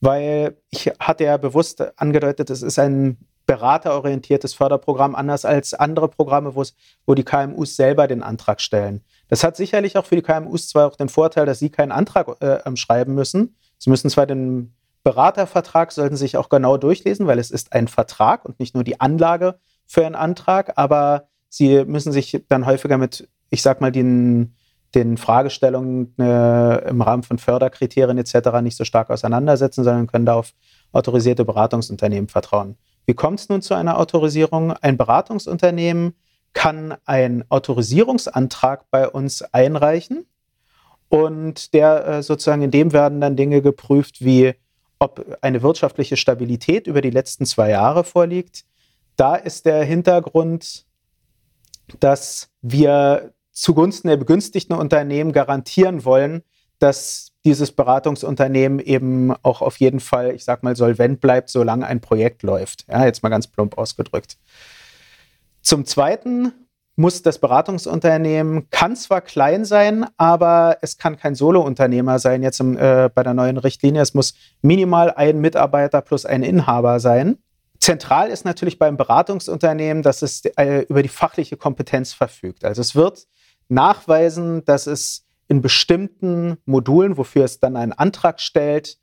weil 0.00 0.56
ich 0.70 0.90
hatte 0.98 1.24
ja 1.24 1.36
bewusst 1.36 1.82
angedeutet, 1.98 2.50
es 2.50 2.62
ist 2.62 2.78
ein 2.78 3.18
beraterorientiertes 3.46 4.54
Förderprogramm, 4.54 5.14
anders 5.14 5.44
als 5.44 5.74
andere 5.74 6.08
Programme, 6.08 6.54
wo 6.54 7.14
die 7.14 7.24
KMUs 7.24 7.76
selber 7.76 8.06
den 8.06 8.22
Antrag 8.22 8.60
stellen. 8.60 9.02
Das 9.28 9.44
hat 9.44 9.56
sicherlich 9.56 9.96
auch 9.96 10.06
für 10.06 10.16
die 10.16 10.22
KMUs 10.22 10.68
zwar 10.68 10.86
auch 10.86 10.96
den 10.96 11.08
Vorteil, 11.08 11.46
dass 11.46 11.58
sie 11.58 11.70
keinen 11.70 11.92
Antrag 11.92 12.28
äh, 12.40 12.60
ähm, 12.64 12.76
schreiben 12.76 13.14
müssen. 13.14 13.56
Sie 13.78 13.90
müssen 13.90 14.10
zwar 14.10 14.26
den 14.26 14.74
Beratervertrag, 15.02 15.92
sollten 15.92 16.16
sich 16.16 16.36
auch 16.36 16.48
genau 16.48 16.78
durchlesen, 16.78 17.26
weil 17.26 17.38
es 17.38 17.50
ist 17.50 17.72
ein 17.74 17.88
Vertrag 17.88 18.44
und 18.44 18.58
nicht 18.58 18.74
nur 18.74 18.84
die 18.84 19.00
Anlage 19.00 19.58
für 19.86 20.06
einen 20.06 20.14
Antrag, 20.14 20.72
aber 20.76 21.28
sie 21.50 21.84
müssen 21.84 22.10
sich 22.10 22.42
dann 22.48 22.64
häufiger 22.64 22.96
mit, 22.96 23.28
ich 23.50 23.60
sag 23.60 23.82
mal, 23.82 23.92
den, 23.92 24.54
den 24.94 25.18
Fragestellungen 25.18 26.14
äh, 26.18 26.88
im 26.88 27.02
Rahmen 27.02 27.22
von 27.22 27.38
Förderkriterien 27.38 28.16
etc. 28.16 28.62
nicht 28.62 28.78
so 28.78 28.84
stark 28.84 29.10
auseinandersetzen, 29.10 29.84
sondern 29.84 30.06
können 30.06 30.26
da 30.26 30.34
auf 30.34 30.54
autorisierte 30.92 31.44
Beratungsunternehmen 31.44 32.28
vertrauen. 32.28 32.78
Wie 33.06 33.14
kommt 33.14 33.40
es 33.40 33.48
nun 33.48 33.62
zu 33.62 33.74
einer 33.74 33.98
Autorisierung? 33.98 34.72
Ein 34.72 34.96
Beratungsunternehmen 34.96 36.14
kann 36.52 36.96
einen 37.04 37.44
Autorisierungsantrag 37.50 38.90
bei 38.90 39.08
uns 39.08 39.42
einreichen 39.42 40.26
und 41.08 41.74
der 41.74 42.06
äh, 42.06 42.22
sozusagen 42.22 42.62
in 42.62 42.70
dem 42.70 42.92
werden 42.92 43.20
dann 43.20 43.36
Dinge 43.36 43.60
geprüft, 43.60 44.24
wie 44.24 44.54
ob 44.98 45.38
eine 45.42 45.62
wirtschaftliche 45.62 46.16
Stabilität 46.16 46.86
über 46.86 47.00
die 47.00 47.10
letzten 47.10 47.44
zwei 47.44 47.70
Jahre 47.70 48.04
vorliegt. 48.04 48.64
Da 49.16 49.34
ist 49.34 49.66
der 49.66 49.84
Hintergrund, 49.84 50.86
dass 52.00 52.50
wir 52.62 53.34
zugunsten 53.52 54.08
der 54.08 54.16
begünstigten 54.16 54.74
Unternehmen 54.74 55.32
garantieren 55.32 56.04
wollen, 56.04 56.42
dass 56.78 57.32
dieses 57.44 57.72
Beratungsunternehmen 57.72 58.78
eben 58.78 59.32
auch 59.42 59.60
auf 59.60 59.78
jeden 59.78 60.00
Fall, 60.00 60.34
ich 60.34 60.44
sag 60.44 60.62
mal, 60.62 60.76
solvent 60.76 61.20
bleibt, 61.20 61.50
solange 61.50 61.86
ein 61.86 62.00
Projekt 62.00 62.42
läuft. 62.42 62.86
Ja, 62.88 63.04
jetzt 63.04 63.22
mal 63.22 63.28
ganz 63.28 63.46
plump 63.46 63.76
ausgedrückt. 63.76 64.38
Zum 65.60 65.84
Zweiten 65.84 66.52
muss 66.96 67.22
das 67.22 67.38
Beratungsunternehmen, 67.38 68.70
kann 68.70 68.96
zwar 68.96 69.20
klein 69.20 69.64
sein, 69.64 70.06
aber 70.16 70.78
es 70.80 70.96
kann 70.96 71.16
kein 71.16 71.34
Solounternehmer 71.34 72.18
sein 72.18 72.42
jetzt 72.42 72.60
im, 72.60 72.78
äh, 72.78 73.10
bei 73.12 73.22
der 73.22 73.34
neuen 73.34 73.58
Richtlinie. 73.58 74.00
Es 74.00 74.14
muss 74.14 74.34
minimal 74.62 75.10
ein 75.10 75.40
Mitarbeiter 75.40 76.02
plus 76.02 76.24
ein 76.24 76.42
Inhaber 76.42 77.00
sein. 77.00 77.38
Zentral 77.80 78.28
ist 78.28 78.44
natürlich 78.44 78.78
beim 78.78 78.96
Beratungsunternehmen, 78.96 80.02
dass 80.02 80.22
es 80.22 80.44
äh, 80.56 80.86
über 80.88 81.02
die 81.02 81.08
fachliche 81.08 81.56
Kompetenz 81.56 82.12
verfügt. 82.12 82.64
Also 82.64 82.80
es 82.80 82.94
wird 82.94 83.26
nachweisen, 83.68 84.64
dass 84.64 84.86
es 84.86 85.23
in 85.48 85.60
bestimmten 85.60 86.56
Modulen, 86.64 87.16
wofür 87.16 87.44
es 87.44 87.60
dann 87.60 87.76
einen 87.76 87.92
Antrag 87.92 88.40
stellt, 88.40 88.98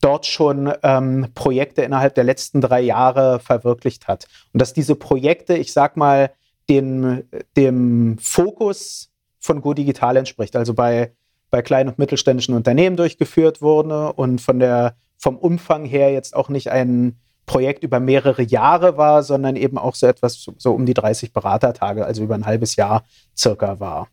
dort 0.00 0.26
schon 0.26 0.72
ähm, 0.82 1.28
Projekte 1.34 1.82
innerhalb 1.82 2.14
der 2.14 2.24
letzten 2.24 2.60
drei 2.60 2.80
Jahre 2.80 3.40
verwirklicht 3.40 4.06
hat. 4.06 4.26
Und 4.52 4.60
dass 4.60 4.74
diese 4.74 4.96
Projekte, 4.96 5.56
ich 5.56 5.72
sag 5.72 5.96
mal, 5.96 6.30
dem, 6.68 7.24
dem 7.56 8.18
Fokus 8.18 9.10
von 9.40 9.60
Go 9.60 9.74
Digital 9.74 10.16
entspricht. 10.16 10.56
Also 10.56 10.74
bei, 10.74 11.12
bei 11.50 11.62
kleinen 11.62 11.90
und 11.90 11.98
mittelständischen 11.98 12.54
Unternehmen 12.54 12.96
durchgeführt 12.96 13.62
wurde 13.62 14.12
und 14.12 14.40
von 14.40 14.58
der, 14.58 14.96
vom 15.16 15.36
Umfang 15.36 15.84
her 15.84 16.12
jetzt 16.12 16.34
auch 16.34 16.48
nicht 16.48 16.70
ein 16.70 17.18
Projekt 17.46 17.84
über 17.84 18.00
mehrere 18.00 18.42
Jahre 18.42 18.96
war, 18.96 19.22
sondern 19.22 19.56
eben 19.56 19.76
auch 19.76 19.94
so 19.94 20.06
etwas 20.06 20.50
so 20.56 20.72
um 20.72 20.86
die 20.86 20.94
30 20.94 21.32
Beratertage, 21.32 22.06
also 22.06 22.22
über 22.22 22.34
ein 22.34 22.46
halbes 22.46 22.76
Jahr 22.76 23.04
circa 23.36 23.80
war. 23.80 24.08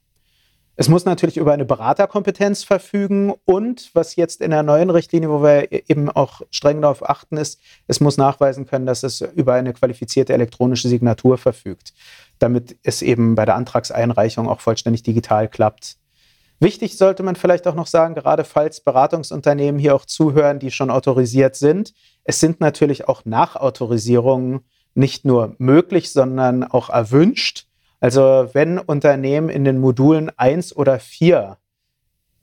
Es 0.77 0.87
muss 0.87 1.05
natürlich 1.05 1.37
über 1.37 1.53
eine 1.53 1.65
Beraterkompetenz 1.65 2.63
verfügen 2.63 3.33
und 3.45 3.91
was 3.93 4.15
jetzt 4.15 4.41
in 4.41 4.51
der 4.51 4.63
neuen 4.63 4.89
Richtlinie, 4.89 5.29
wo 5.29 5.43
wir 5.43 5.71
eben 5.89 6.09
auch 6.09 6.41
streng 6.49 6.81
darauf 6.81 7.07
achten, 7.07 7.37
ist, 7.37 7.61
es 7.87 7.99
muss 7.99 8.17
nachweisen 8.17 8.65
können, 8.65 8.85
dass 8.85 9.03
es 9.03 9.21
über 9.21 9.53
eine 9.53 9.73
qualifizierte 9.73 10.33
elektronische 10.33 10.87
Signatur 10.87 11.37
verfügt 11.37 11.93
damit 12.41 12.77
es 12.83 13.01
eben 13.01 13.35
bei 13.35 13.45
der 13.45 13.55
Antragseinreichung 13.55 14.49
auch 14.49 14.61
vollständig 14.61 15.03
digital 15.03 15.47
klappt. 15.47 15.97
Wichtig 16.59 16.97
sollte 16.97 17.23
man 17.23 17.35
vielleicht 17.35 17.67
auch 17.67 17.75
noch 17.75 17.87
sagen, 17.87 18.13
gerade 18.13 18.43
falls 18.43 18.81
Beratungsunternehmen 18.81 19.79
hier 19.79 19.95
auch 19.95 20.05
zuhören, 20.05 20.59
die 20.59 20.71
schon 20.71 20.91
autorisiert 20.91 21.55
sind, 21.55 21.93
es 22.23 22.39
sind 22.39 22.59
natürlich 22.59 23.07
auch 23.07 23.25
Nachautorisierungen 23.25 24.61
nicht 24.93 25.25
nur 25.25 25.55
möglich, 25.57 26.11
sondern 26.11 26.63
auch 26.63 26.89
erwünscht. 26.89 27.67
Also 28.01 28.49
wenn 28.53 28.79
Unternehmen 28.79 29.49
in 29.49 29.63
den 29.63 29.79
Modulen 29.79 30.31
1 30.35 30.75
oder 30.75 30.99
4 30.99 31.57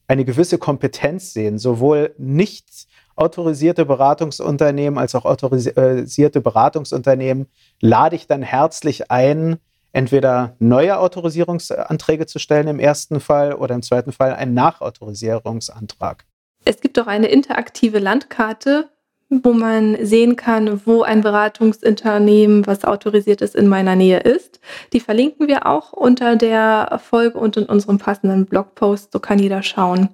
eine 0.06 0.24
gewisse 0.24 0.56
Kompetenz 0.56 1.34
sehen, 1.34 1.58
sowohl 1.58 2.14
nicht 2.16 2.86
autorisierte 3.16 3.84
Beratungsunternehmen 3.84 4.98
als 4.98 5.14
auch 5.16 5.24
autorisierte 5.24 6.40
Beratungsunternehmen, 6.40 7.48
lade 7.80 8.16
ich 8.16 8.28
dann 8.28 8.42
herzlich 8.42 9.10
ein, 9.10 9.58
entweder 9.92 10.54
neue 10.60 10.98
Autorisierungsanträge 10.98 12.26
zu 12.26 12.38
stellen 12.38 12.68
im 12.68 12.78
ersten 12.78 13.18
Fall 13.18 13.52
oder 13.52 13.74
im 13.74 13.82
zweiten 13.82 14.12
Fall 14.12 14.34
einen 14.34 14.54
Nachautorisierungsantrag. 14.54 16.24
Es 16.64 16.80
gibt 16.80 16.98
auch 17.00 17.08
eine 17.08 17.26
interaktive 17.26 17.98
Landkarte, 17.98 18.90
wo 19.30 19.52
man 19.52 19.96
sehen 20.04 20.36
kann, 20.36 20.86
wo 20.86 21.02
ein 21.02 21.20
Beratungsunternehmen, 21.20 22.66
was 22.66 22.84
autorisiert 22.84 23.42
ist, 23.42 23.54
in 23.54 23.68
meiner 23.68 23.94
Nähe 23.94 24.20
ist. 24.20 24.60
Die 24.92 25.00
verlinken 25.00 25.48
wir 25.48 25.66
auch 25.66 25.92
unter 25.92 26.36
der 26.36 26.98
Folge 27.02 27.38
und 27.38 27.56
in 27.56 27.66
unserem 27.66 27.98
passenden 27.98 28.46
Blogpost. 28.46 29.12
So 29.12 29.20
kann 29.20 29.38
jeder 29.38 29.62
schauen, 29.62 30.08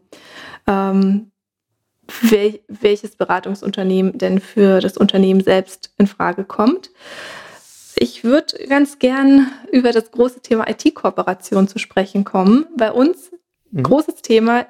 ähm, 0.67 1.31
wel 2.23 2.61
welches 2.69 3.17
Beratungsunternehmen 3.17 4.19
denn 4.19 4.41
für 4.41 4.81
das 4.81 4.97
Unternehmen 4.97 5.43
selbst 5.43 5.95
in 5.97 6.07
Frage 6.07 6.45
kommt. 6.45 6.91
Ich 7.97 8.25
würde 8.25 8.67
ganz 8.67 8.99
gern 8.99 9.51
über 9.71 9.93
das 9.93 10.11
große 10.11 10.41
Thema 10.41 10.69
IT-Kooperation 10.69 11.69
zu 11.69 11.79
sprechen 11.79 12.25
kommen. 12.25 12.67
Bei 12.77 12.91
uns 12.91 13.31
mhm. 13.71 13.85
großes 13.85 14.23
Thema 14.23 14.67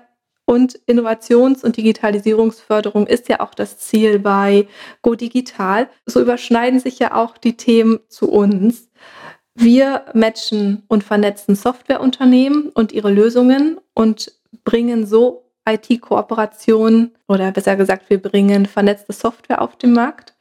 und 0.47 0.79
Innovations- 0.87 1.65
und 1.65 1.77
Digitalisierungsförderung 1.77 3.07
ist 3.07 3.29
ja 3.29 3.41
auch 3.41 3.55
das 3.55 3.79
Ziel 3.79 4.19
bei 4.19 4.69
Go 5.03 5.15
Digital. 5.15 5.89
So 6.07 6.21
überschneiden 6.21 6.81
sich 6.81 6.99
ja 6.99 7.15
auch 7.15 7.39
die 7.39 7.57
Themen 7.57 8.01
zu 8.09 8.31
uns. 8.31 8.91
Wir 9.55 10.05
matchen 10.15 10.83
und 10.89 11.05
vernetzen 11.05 11.55
Softwareunternehmen 11.55 12.71
und 12.71 12.93
ihre 12.93 13.11
Lösungen 13.11 13.79
und 13.95 14.33
bringen 14.65 15.07
so 15.07 15.45
IT-Kooperation 15.67 17.13
oder 17.27 17.51
besser 17.53 17.77
gesagt, 17.77 18.11
wir 18.11 18.21
bringen 18.21 18.67
vernetzte 18.67 19.13
Software 19.13 19.63
auf 19.63 19.77
den 19.77 19.93
Markt. 19.93 20.35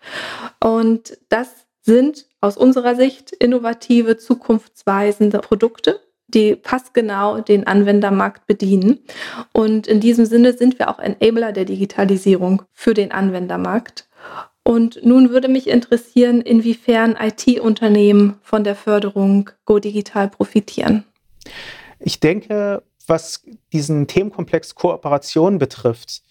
Und 0.59 1.17
das 1.29 1.49
sind 1.81 2.27
aus 2.41 2.57
unserer 2.57 2.95
Sicht 2.95 3.31
innovative, 3.31 4.17
zukunftsweisende 4.17 5.39
Produkte, 5.39 6.01
die 6.27 6.55
passgenau 6.55 7.41
den 7.41 7.67
Anwendermarkt 7.67 8.47
bedienen. 8.47 8.99
Und 9.51 9.87
in 9.87 9.99
diesem 9.99 10.25
Sinne 10.25 10.53
sind 10.53 10.79
wir 10.79 10.89
auch 10.89 10.99
Enabler 10.99 11.51
der 11.51 11.65
Digitalisierung 11.65 12.63
für 12.71 12.93
den 12.93 13.11
Anwendermarkt. 13.11 14.07
Und 14.63 15.03
nun 15.03 15.29
würde 15.29 15.49
mich 15.49 15.67
interessieren, 15.67 16.41
inwiefern 16.41 17.17
IT-Unternehmen 17.19 18.39
von 18.41 18.63
der 18.63 18.75
Förderung 18.75 19.49
Go 19.65 19.79
Digital 19.79 20.29
profitieren. 20.29 21.03
Ich 21.99 22.19
denke, 22.19 22.81
was 23.07 23.43
diesen 23.73 24.07
Themenkomplex 24.07 24.75
Kooperation 24.75 25.57
betrifft, 25.57 26.23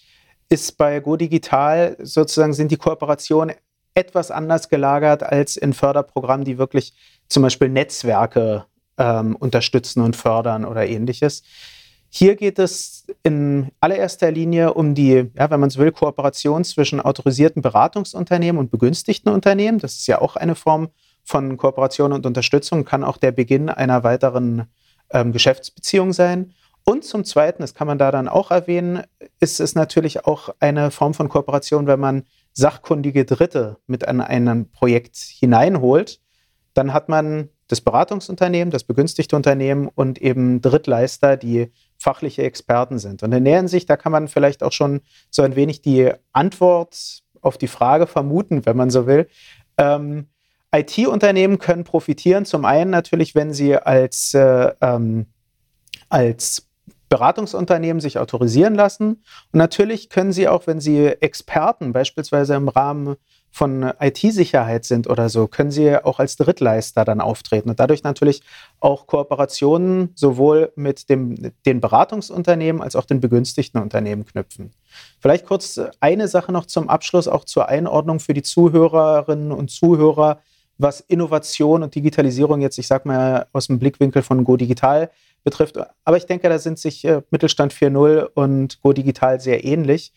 ist 0.48 0.78
bei 0.78 1.00
Go 1.00 1.16
Digital 1.16 1.96
sozusagen 2.00 2.55
sind 2.55 2.70
die 2.70 2.76
Kooperationen 2.76 3.55
etwas 3.94 4.31
anders 4.31 4.70
gelagert 4.70 5.22
als 5.22 5.57
in 5.57 5.74
Förderprogrammen, 5.74 6.44
die 6.46 6.57
wirklich 6.57 6.94
zum 7.28 7.42
Beispiel 7.42 7.68
Netzwerke 7.68 8.64
ähm, 8.98 9.37
unterstützen 9.37 10.02
und 10.02 10.16
fördern 10.16 10.64
oder 10.64 10.87
ähnliches. 10.87 11.42
Hier 12.14 12.37
geht 12.37 12.59
es 12.59 13.07
in 13.22 13.70
allererster 13.81 14.31
Linie 14.31 14.74
um 14.74 14.94
die, 14.94 15.31
ja, 15.35 15.50
wenn 15.50 15.61
man 15.61 15.68
es 15.68 15.78
will, 15.78 15.92
Kooperation 15.92 16.62
zwischen 16.62 17.00
autorisierten 17.00 17.62
Beratungsunternehmen 17.62 18.59
und 18.59 18.70
begünstigten 18.70 19.33
Unternehmen. 19.33 19.78
Das 19.78 19.94
ist 19.94 20.07
ja 20.07 20.20
auch 20.20 20.37
eine 20.37 20.55
Form 20.55 20.88
von 21.24 21.57
Kooperation 21.57 22.12
und 22.12 22.26
Unterstützung, 22.26 22.85
kann 22.85 23.02
auch 23.02 23.16
der 23.16 23.33
Beginn 23.33 23.70
einer 23.70 24.05
weiteren 24.05 24.66
ähm, 25.11 25.33
Geschäftsbeziehung 25.33 26.12
sein. 26.12 26.52
Und 26.85 27.05
zum 27.05 27.24
Zweiten, 27.24 27.62
das 27.62 27.74
kann 27.74 27.87
man 27.87 27.98
da 27.98 28.11
dann 28.11 28.28
auch 28.28 28.50
erwähnen, 28.50 29.05
ist 29.40 29.61
es 29.61 29.74
natürlich 29.74 30.26
auch 30.26 30.50
eine 30.59 30.90
Form 30.90 31.14
von 31.14 31.28
Kooperation, 31.28 31.87
wenn 31.87 32.00
man 32.00 32.24
sachkundige 32.52 33.24
Dritte 33.24 33.78
mit 33.87 34.07
an 34.07 34.20
ein 34.20 34.70
Projekt 34.70 35.16
hineinholt, 35.16 36.20
dann 36.74 36.92
hat 36.92 37.09
man 37.09 37.48
das 37.72 37.80
Beratungsunternehmen, 37.80 38.70
das 38.70 38.85
begünstigte 38.85 39.35
Unternehmen 39.35 39.88
und 39.88 40.20
eben 40.20 40.61
Drittleister, 40.61 41.38
die 41.38 41.72
fachliche 41.96 42.42
Experten 42.42 42.98
sind. 42.98 43.22
Und 43.22 43.32
in 43.32 43.46
der 43.46 43.56
Hinsicht, 43.56 43.88
da 43.88 43.96
kann 43.96 44.12
man 44.12 44.28
vielleicht 44.28 44.62
auch 44.62 44.72
schon 44.72 45.00
so 45.30 45.40
ein 45.40 45.56
wenig 45.56 45.80
die 45.80 46.12
Antwort 46.35 47.22
auf 47.40 47.56
die 47.56 47.68
Frage 47.68 48.06
vermuten, 48.06 48.66
wenn 48.66 48.76
man 48.76 48.90
so 48.90 49.06
will. 49.06 49.26
Ähm, 49.78 50.26
IT-Unternehmen 50.70 51.58
können 51.58 51.85
profitieren, 51.85 52.44
zum 52.44 52.66
einen 52.66 52.90
natürlich, 52.90 53.35
wenn 53.35 53.54
sie 53.54 53.74
als, 53.74 54.35
äh, 54.35 54.72
ähm, 54.82 55.24
als 56.11 56.68
Beratungsunternehmen 57.08 58.00
sich 58.00 58.18
autorisieren 58.18 58.74
lassen. 58.74 59.22
Und 59.52 59.58
natürlich 59.58 60.11
können 60.11 60.32
sie 60.32 60.46
auch, 60.46 60.66
wenn 60.66 60.80
sie 60.80 61.06
Experten 61.06 61.94
beispielsweise 61.94 62.54
im 62.54 62.68
Rahmen 62.68 63.16
von 63.52 63.92
IT-Sicherheit 64.00 64.86
sind 64.86 65.06
oder 65.08 65.28
so, 65.28 65.46
können 65.46 65.70
sie 65.70 66.02
auch 66.02 66.18
als 66.18 66.36
Drittleister 66.36 67.04
dann 67.04 67.20
auftreten 67.20 67.68
und 67.68 67.78
dadurch 67.78 68.02
natürlich 68.02 68.42
auch 68.80 69.06
Kooperationen 69.06 70.10
sowohl 70.14 70.72
mit 70.74 71.10
dem, 71.10 71.52
den 71.66 71.80
Beratungsunternehmen 71.82 72.80
als 72.80 72.96
auch 72.96 73.04
den 73.04 73.20
begünstigten 73.20 73.80
Unternehmen 73.80 74.24
knüpfen. 74.24 74.72
Vielleicht 75.20 75.44
kurz 75.46 75.78
eine 76.00 76.28
Sache 76.28 76.50
noch 76.50 76.64
zum 76.64 76.88
Abschluss, 76.88 77.28
auch 77.28 77.44
zur 77.44 77.68
Einordnung 77.68 78.20
für 78.20 78.32
die 78.32 78.42
Zuhörerinnen 78.42 79.52
und 79.52 79.70
Zuhörer, 79.70 80.40
was 80.78 81.00
Innovation 81.00 81.82
und 81.82 81.94
Digitalisierung 81.94 82.62
jetzt, 82.62 82.78
ich 82.78 82.86
sag 82.86 83.04
mal, 83.04 83.46
aus 83.52 83.66
dem 83.66 83.78
Blickwinkel 83.78 84.22
von 84.22 84.44
Go 84.44 84.56
Digital 84.56 85.10
betrifft. 85.44 85.78
Aber 86.04 86.16
ich 86.16 86.26
denke, 86.26 86.48
da 86.48 86.58
sind 86.58 86.78
sich 86.78 87.04
äh, 87.04 87.20
Mittelstand 87.30 87.74
4.0 87.74 88.28
und 88.34 88.80
Go 88.80 88.94
Digital 88.94 89.40
sehr 89.40 89.64
ähnlich. 89.64 90.12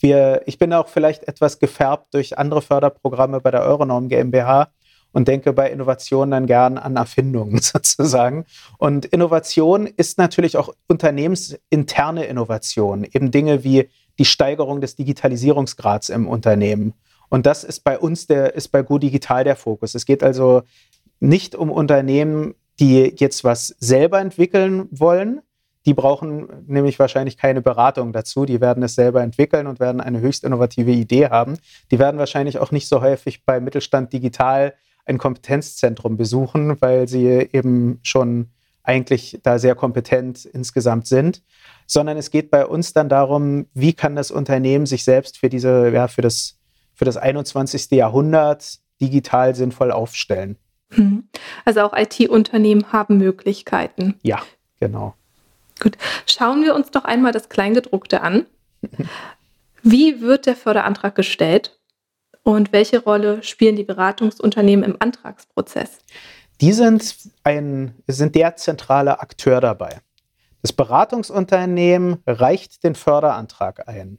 Wir, 0.00 0.42
ich 0.46 0.58
bin 0.58 0.72
auch 0.72 0.88
vielleicht 0.88 1.28
etwas 1.28 1.58
gefärbt 1.58 2.14
durch 2.14 2.38
andere 2.38 2.62
Förderprogramme 2.62 3.40
bei 3.40 3.50
der 3.50 3.62
Euronorm 3.62 4.08
GmbH 4.08 4.68
und 5.12 5.28
denke 5.28 5.52
bei 5.52 5.70
Innovation 5.70 6.30
dann 6.30 6.46
gern 6.46 6.78
an 6.78 6.96
Erfindungen 6.96 7.58
sozusagen. 7.62 8.46
Und 8.78 9.06
Innovation 9.06 9.86
ist 9.86 10.18
natürlich 10.18 10.56
auch 10.56 10.74
unternehmensinterne 10.88 12.24
Innovation, 12.24 13.04
eben 13.04 13.30
Dinge 13.30 13.62
wie 13.64 13.88
die 14.18 14.24
Steigerung 14.24 14.80
des 14.80 14.96
Digitalisierungsgrads 14.96 16.08
im 16.08 16.28
Unternehmen. 16.28 16.94
Und 17.28 17.46
das 17.46 17.62
ist 17.62 17.84
bei 17.84 17.98
uns 17.98 18.26
der, 18.26 18.54
ist 18.54 18.68
bei 18.68 18.82
Go 18.82 18.98
Digital 18.98 19.44
der 19.44 19.56
Fokus. 19.56 19.94
Es 19.94 20.04
geht 20.04 20.22
also 20.22 20.62
nicht 21.20 21.54
um 21.54 21.70
Unternehmen 21.70 22.54
die 22.80 23.14
jetzt 23.16 23.44
was 23.44 23.76
selber 23.78 24.20
entwickeln 24.20 24.88
wollen, 24.90 25.42
die 25.90 25.94
brauchen 25.94 26.46
nämlich 26.68 27.00
wahrscheinlich 27.00 27.36
keine 27.36 27.62
Beratung 27.62 28.12
dazu. 28.12 28.44
Die 28.44 28.60
werden 28.60 28.84
es 28.84 28.94
selber 28.94 29.22
entwickeln 29.22 29.66
und 29.66 29.80
werden 29.80 30.00
eine 30.00 30.20
höchst 30.20 30.44
innovative 30.44 30.92
Idee 30.92 31.30
haben. 31.30 31.58
Die 31.90 31.98
werden 31.98 32.16
wahrscheinlich 32.16 32.60
auch 32.60 32.70
nicht 32.70 32.86
so 32.86 33.00
häufig 33.00 33.44
bei 33.44 33.58
Mittelstand 33.58 34.12
Digital 34.12 34.74
ein 35.04 35.18
Kompetenzzentrum 35.18 36.16
besuchen, 36.16 36.80
weil 36.80 37.08
sie 37.08 37.26
eben 37.26 37.98
schon 38.04 38.50
eigentlich 38.84 39.40
da 39.42 39.58
sehr 39.58 39.74
kompetent 39.74 40.44
insgesamt 40.44 41.08
sind, 41.08 41.42
sondern 41.88 42.16
es 42.16 42.30
geht 42.30 42.52
bei 42.52 42.64
uns 42.64 42.92
dann 42.92 43.08
darum, 43.08 43.66
wie 43.74 43.92
kann 43.92 44.14
das 44.14 44.30
Unternehmen 44.30 44.86
sich 44.86 45.02
selbst 45.02 45.38
für 45.38 45.48
diese, 45.48 45.90
ja, 45.90 46.06
für 46.06 46.22
das, 46.22 46.60
für 46.94 47.04
das 47.04 47.16
21. 47.16 47.90
Jahrhundert 47.90 48.78
digital 49.00 49.56
sinnvoll 49.56 49.90
aufstellen. 49.90 50.56
Hm. 50.90 51.24
Also 51.64 51.80
auch 51.80 51.94
IT-Unternehmen 51.96 52.92
haben 52.92 53.18
Möglichkeiten. 53.18 54.14
Ja, 54.22 54.40
genau. 54.78 55.14
Gut, 55.80 55.96
schauen 56.26 56.62
wir 56.62 56.74
uns 56.74 56.90
doch 56.90 57.04
einmal 57.04 57.32
das 57.32 57.48
Kleingedruckte 57.48 58.20
an. 58.20 58.46
Wie 59.82 60.20
wird 60.20 60.46
der 60.46 60.56
Förderantrag 60.56 61.14
gestellt 61.14 61.78
und 62.42 62.72
welche 62.72 63.02
Rolle 63.02 63.42
spielen 63.42 63.76
die 63.76 63.84
Beratungsunternehmen 63.84 64.84
im 64.84 64.96
Antragsprozess? 64.98 65.98
Die 66.60 66.72
sind, 66.72 67.16
ein, 67.42 67.94
sind 68.06 68.34
der 68.34 68.56
zentrale 68.56 69.20
Akteur 69.20 69.60
dabei. 69.60 70.00
Das 70.62 70.74
Beratungsunternehmen 70.74 72.22
reicht 72.26 72.84
den 72.84 72.94
Förderantrag 72.94 73.88
ein. 73.88 74.18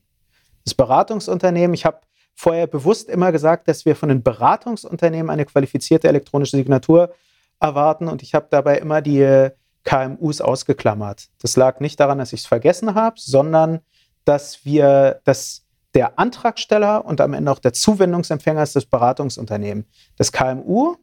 Das 0.66 0.74
Beratungsunternehmen, 0.74 1.76
ich 1.76 1.86
habe 1.86 2.02
vorher 2.34 2.66
bewusst 2.66 3.10
immer 3.10 3.32
gesagt, 3.32 3.68
dass 3.68 3.86
wir 3.86 3.96
von 3.96 4.10
den 4.10 4.24
Beratungsunternehmen 4.24 5.30
eine 5.30 5.46
qualifizierte 5.46 6.08
elektronische 6.08 6.58
Signatur 6.58 7.14
erwarten 7.60 8.08
und 8.08 8.24
ich 8.24 8.34
habe 8.34 8.48
dabei 8.50 8.80
immer 8.80 9.02
die 9.02 9.52
KMUs 9.84 10.42
ausgeklammert. 10.42 11.30
Das 11.42 11.56
lag 11.56 11.80
nicht 11.80 12.00
daran, 12.00 12.20
dass 12.20 12.34
ich 12.34 12.42
es 12.42 12.46
vergessen 12.46 12.96
habe, 12.96 13.16
sondern 13.20 13.80
dass 14.26 14.64
wir, 14.66 15.22
dass 15.24 15.66
der 15.94 16.20
Antragsteller 16.20 17.06
und 17.06 17.20
am 17.20 17.34
Ende 17.34 17.52
auch 17.52 17.60
der 17.60 17.74
Zuwendungsempfänger 17.74 18.64
ist 18.64 18.76
das 18.76 18.86
Beratungsunternehmen. 18.86 19.86
Das 20.18 20.32
KMU 20.32 20.96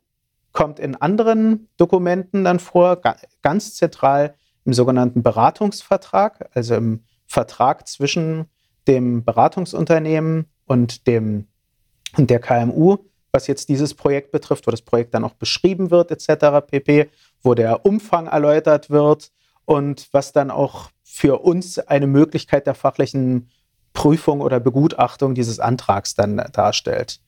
kommt 0.53 0.79
in 0.79 0.97
anderen 0.97 1.69
Dokumenten 1.77 2.45
dann 2.45 2.59
vor, 2.59 3.01
ganz 3.43 3.75
zentral 3.75 4.35
im 4.64 4.73
sogenannten 4.73 5.23
Beratungsvertrag, 5.23 6.51
also 6.55 6.75
im 6.75 7.05
Vertrag 7.27 7.87
zwischen 7.87 8.47
dem 8.87 9.25
Beratungsunternehmen 9.25 10.47
und, 10.64 11.07
dem, 11.07 11.49
und 12.17 12.31
der 12.31 12.41
KMU, 12.41 12.99
was 13.33 13.47
jetzt 13.47 13.69
dieses 13.69 13.95
Projekt 13.95 14.33
betrifft, 14.33 14.67
wo 14.67 14.71
das 14.71 14.83
Projekt 14.83 15.14
dann 15.14 15.25
auch 15.25 15.35
beschrieben 15.35 15.91
wird, 15.91 16.11
etc. 16.11 16.67
pp, 16.67 17.11
wo 17.42 17.55
der 17.55 17.85
Umfang 17.85 18.27
erläutert 18.27 18.90
wird 18.90 19.31
und 19.64 20.09
was 20.12 20.33
dann 20.33 20.51
auch 20.51 20.90
für 21.05 21.42
uns 21.42 21.79
eine 21.79 22.07
Möglichkeit 22.07 22.66
der 22.66 22.74
fachlichen 22.74 23.51
Prüfung 23.92 24.40
oder 24.40 24.61
Begutachtung 24.61 25.35
dieses 25.35 25.61
Antrags 25.61 26.14
dann 26.14 26.37
darstellt. 26.53 27.20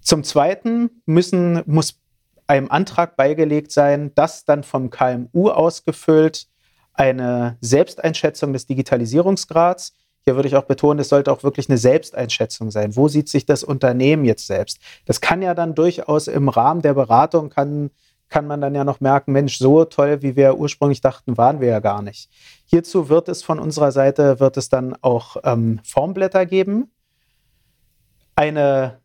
Zum 0.00 0.24
Zweiten 0.24 1.02
müssen, 1.06 1.62
muss 1.66 2.00
einem 2.46 2.70
Antrag 2.70 3.16
beigelegt 3.16 3.72
sein, 3.72 4.14
dass 4.14 4.44
dann 4.44 4.62
vom 4.62 4.90
KMU 4.90 5.48
ausgefüllt 5.48 6.48
eine 6.92 7.56
Selbsteinschätzung 7.60 8.52
des 8.52 8.66
Digitalisierungsgrads. 8.66 9.94
Hier 10.24 10.36
würde 10.36 10.48
ich 10.48 10.56
auch 10.56 10.64
betonen, 10.64 11.00
es 11.00 11.08
sollte 11.08 11.32
auch 11.32 11.42
wirklich 11.42 11.68
eine 11.68 11.78
Selbsteinschätzung 11.78 12.70
sein. 12.70 12.94
Wo 12.94 13.08
sieht 13.08 13.28
sich 13.28 13.46
das 13.46 13.64
Unternehmen 13.64 14.24
jetzt 14.24 14.46
selbst? 14.46 14.78
Das 15.06 15.20
kann 15.20 15.42
ja 15.42 15.54
dann 15.54 15.74
durchaus 15.74 16.28
im 16.28 16.48
Rahmen 16.48 16.82
der 16.82 16.94
Beratung, 16.94 17.50
kann, 17.50 17.90
kann 18.32 18.46
man 18.46 18.62
dann 18.62 18.74
ja 18.74 18.82
noch 18.82 19.00
merken, 19.00 19.32
Mensch, 19.32 19.58
so 19.58 19.84
toll, 19.84 20.22
wie 20.22 20.36
wir 20.36 20.56
ursprünglich 20.56 21.02
dachten, 21.02 21.36
waren 21.36 21.60
wir 21.60 21.68
ja 21.68 21.80
gar 21.80 22.00
nicht. 22.00 22.30
Hierzu 22.64 23.10
wird 23.10 23.28
es 23.28 23.42
von 23.42 23.58
unserer 23.58 23.92
Seite, 23.92 24.40
wird 24.40 24.56
es 24.56 24.70
dann 24.70 24.96
auch 25.02 25.36
ähm, 25.44 25.80
Formblätter 25.84 26.46
geben. 26.46 26.90
Eine 28.34 29.02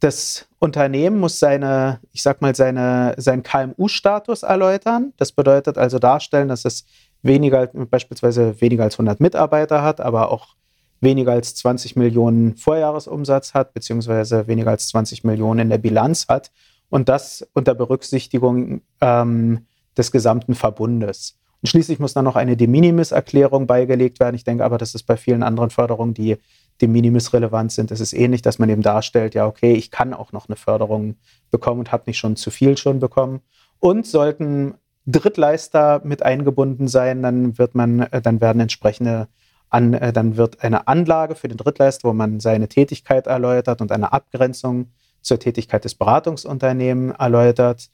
das 0.00 0.46
Unternehmen 0.60 1.18
muss 1.18 1.40
seine, 1.40 1.98
ich 2.12 2.22
sag 2.22 2.40
mal, 2.40 2.54
seine, 2.54 3.14
seinen 3.16 3.42
KMU-Status 3.42 4.44
erläutern. 4.44 5.12
Das 5.16 5.32
bedeutet 5.32 5.76
also 5.76 5.98
darstellen, 5.98 6.46
dass 6.46 6.64
es 6.64 6.84
weniger, 7.22 7.66
beispielsweise 7.66 8.60
weniger 8.60 8.84
als 8.84 8.94
100 8.94 9.18
Mitarbeiter 9.18 9.82
hat, 9.82 10.00
aber 10.00 10.30
auch 10.30 10.54
weniger 11.00 11.32
als 11.32 11.56
20 11.56 11.96
Millionen 11.96 12.56
Vorjahresumsatz 12.56 13.54
hat, 13.54 13.74
beziehungsweise 13.74 14.46
weniger 14.46 14.70
als 14.70 14.86
20 14.86 15.24
Millionen 15.24 15.60
in 15.60 15.70
der 15.70 15.78
Bilanz 15.78 16.26
hat. 16.28 16.52
Und 16.90 17.08
das 17.08 17.46
unter 17.52 17.74
Berücksichtigung 17.74 18.82
ähm, 19.00 19.66
des 19.96 20.10
gesamten 20.10 20.54
Verbundes. 20.54 21.38
Und 21.60 21.68
schließlich 21.68 21.98
muss 21.98 22.14
dann 22.14 22.24
noch 22.24 22.36
eine 22.36 22.56
De 22.56 22.66
Minimis-Erklärung 22.66 23.66
beigelegt 23.66 24.20
werden. 24.20 24.36
Ich 24.36 24.44
denke 24.44 24.64
aber, 24.64 24.78
das 24.78 24.94
ist 24.94 25.02
bei 25.02 25.16
vielen 25.16 25.42
anderen 25.42 25.70
Förderungen, 25.70 26.14
die 26.14 26.38
de 26.80 26.88
minimis 26.88 27.32
relevant 27.32 27.72
sind. 27.72 27.90
Es 27.90 28.00
ist 28.00 28.12
ähnlich, 28.12 28.42
dass 28.42 28.58
man 28.58 28.68
eben 28.68 28.82
darstellt, 28.82 29.34
ja, 29.34 29.46
okay, 29.46 29.72
ich 29.72 29.90
kann 29.90 30.14
auch 30.14 30.32
noch 30.32 30.48
eine 30.48 30.56
Förderung 30.56 31.16
bekommen 31.50 31.80
und 31.80 31.92
habe 31.92 32.04
nicht 32.06 32.18
schon 32.18 32.36
zu 32.36 32.50
viel 32.50 32.76
schon 32.76 33.00
bekommen. 33.00 33.40
Und 33.80 34.06
sollten 34.06 34.74
Drittleister 35.06 36.00
mit 36.04 36.22
eingebunden 36.22 36.86
sein, 36.86 37.22
dann 37.22 37.58
wird 37.58 37.74
man, 37.74 38.00
äh, 38.00 38.22
dann 38.22 38.40
werden 38.40 38.60
entsprechende 38.60 39.28
an, 39.70 39.94
äh, 39.94 40.12
dann 40.12 40.36
wird 40.36 40.62
eine 40.62 40.86
Anlage 40.86 41.34
für 41.34 41.48
den 41.48 41.56
Drittleister, 41.56 42.08
wo 42.08 42.12
man 42.12 42.40
seine 42.40 42.68
Tätigkeit 42.68 43.26
erläutert 43.26 43.80
und 43.80 43.90
eine 43.90 44.12
Abgrenzung 44.12 44.92
zur 45.22 45.38
Tätigkeit 45.38 45.84
des 45.84 45.94
Beratungsunternehmens 45.94 47.16
erläutert, 47.18 47.90